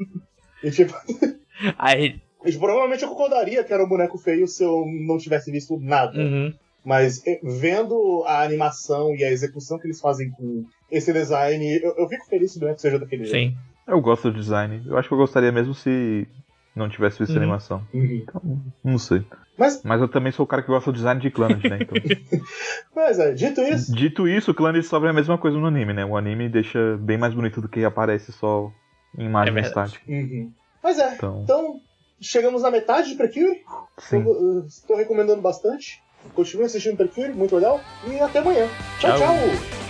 e 0.62 0.70
tipo, 0.70 0.92
Aí, 1.78 2.20
e 2.44 2.52
provavelmente 2.52 3.02
eu 3.02 3.08
concordaria 3.08 3.64
que 3.64 3.72
era 3.72 3.82
um 3.82 3.88
boneco 3.88 4.18
feio 4.18 4.46
se 4.46 4.62
eu 4.62 4.84
não 5.06 5.16
tivesse 5.18 5.50
visto 5.50 5.78
nada. 5.80 6.16
uhum. 6.18 6.52
Mas 6.84 7.26
eh, 7.26 7.40
vendo 7.42 8.22
a 8.24 8.42
animação 8.42 9.14
e 9.14 9.24
a 9.24 9.30
execução 9.30 9.78
que 9.78 9.86
eles 9.86 10.00
fazem 10.00 10.30
com 10.30 10.64
esse 10.90 11.12
design, 11.12 11.80
eu, 11.82 11.94
eu 11.96 12.08
fico 12.08 12.26
feliz 12.26 12.52
se 12.52 12.58
o 12.58 12.60
boneco 12.60 12.80
seja 12.80 12.98
daquele 12.98 13.24
jeito. 13.24 13.52
Sim. 13.52 13.58
Eu 13.86 14.00
gosto 14.00 14.30
do 14.30 14.38
design. 14.38 14.82
Eu 14.86 14.96
acho 14.96 15.08
que 15.08 15.14
eu 15.14 15.18
gostaria 15.18 15.50
mesmo 15.50 15.74
se 15.74 16.26
não 16.76 16.88
tivesse 16.88 17.18
visto 17.18 17.32
a 17.32 17.34
Uhum. 17.36 17.42
animação. 17.42 17.86
Uhum. 17.92 18.04
Então, 18.22 18.42
não 18.84 18.98
sei. 18.98 19.24
Mas, 19.58 19.82
Mas 19.82 20.00
eu 20.00 20.06
também 20.08 20.30
sou 20.30 20.44
o 20.44 20.46
cara 20.46 20.62
que 20.62 20.68
gosta 20.68 20.92
do 20.92 20.94
design 20.96 21.20
de 21.20 21.30
Clannad, 21.30 21.62
né? 21.68 21.78
Então, 21.80 21.98
mas 22.94 23.18
é, 23.18 23.32
dito 23.32 23.60
isso, 23.60 23.92
dito 23.92 24.28
isso, 24.28 24.50
o 24.52 24.54
Clannad 24.54 24.82
sofre 24.84 25.08
a 25.08 25.12
mesma 25.12 25.36
coisa 25.36 25.58
no 25.58 25.66
anime, 25.66 25.92
né? 25.92 26.04
O 26.04 26.16
anime 26.16 26.48
deixa 26.48 26.96
bem 27.00 27.18
mais 27.18 27.34
bonito 27.34 27.60
do 27.60 27.68
que 27.68 27.84
aparece 27.84 28.30
só 28.32 28.70
em 29.16 29.24
imagem 29.26 29.56
É 29.56 29.60
estática. 29.62 30.04
uhum. 30.08 30.52
mas 30.82 30.98
é, 30.98 31.14
Então, 31.14 31.40
então 31.42 31.80
chegamos 32.20 32.62
na 32.62 32.70
metade 32.70 33.08
de 33.10 33.14
Precure. 33.16 33.64
sim. 33.98 34.24
Estou 34.66 34.96
recomendando 34.96 35.42
bastante. 35.42 36.00
Continue 36.34 36.66
assistindo 36.66 36.96
Precure, 36.96 37.32
muito 37.32 37.54
legal. 37.56 37.80
E 38.06 38.18
até 38.20 38.38
amanhã. 38.40 38.66
tchau. 39.00 39.10
Tchau. 39.16 39.18
tchau. 39.18 39.87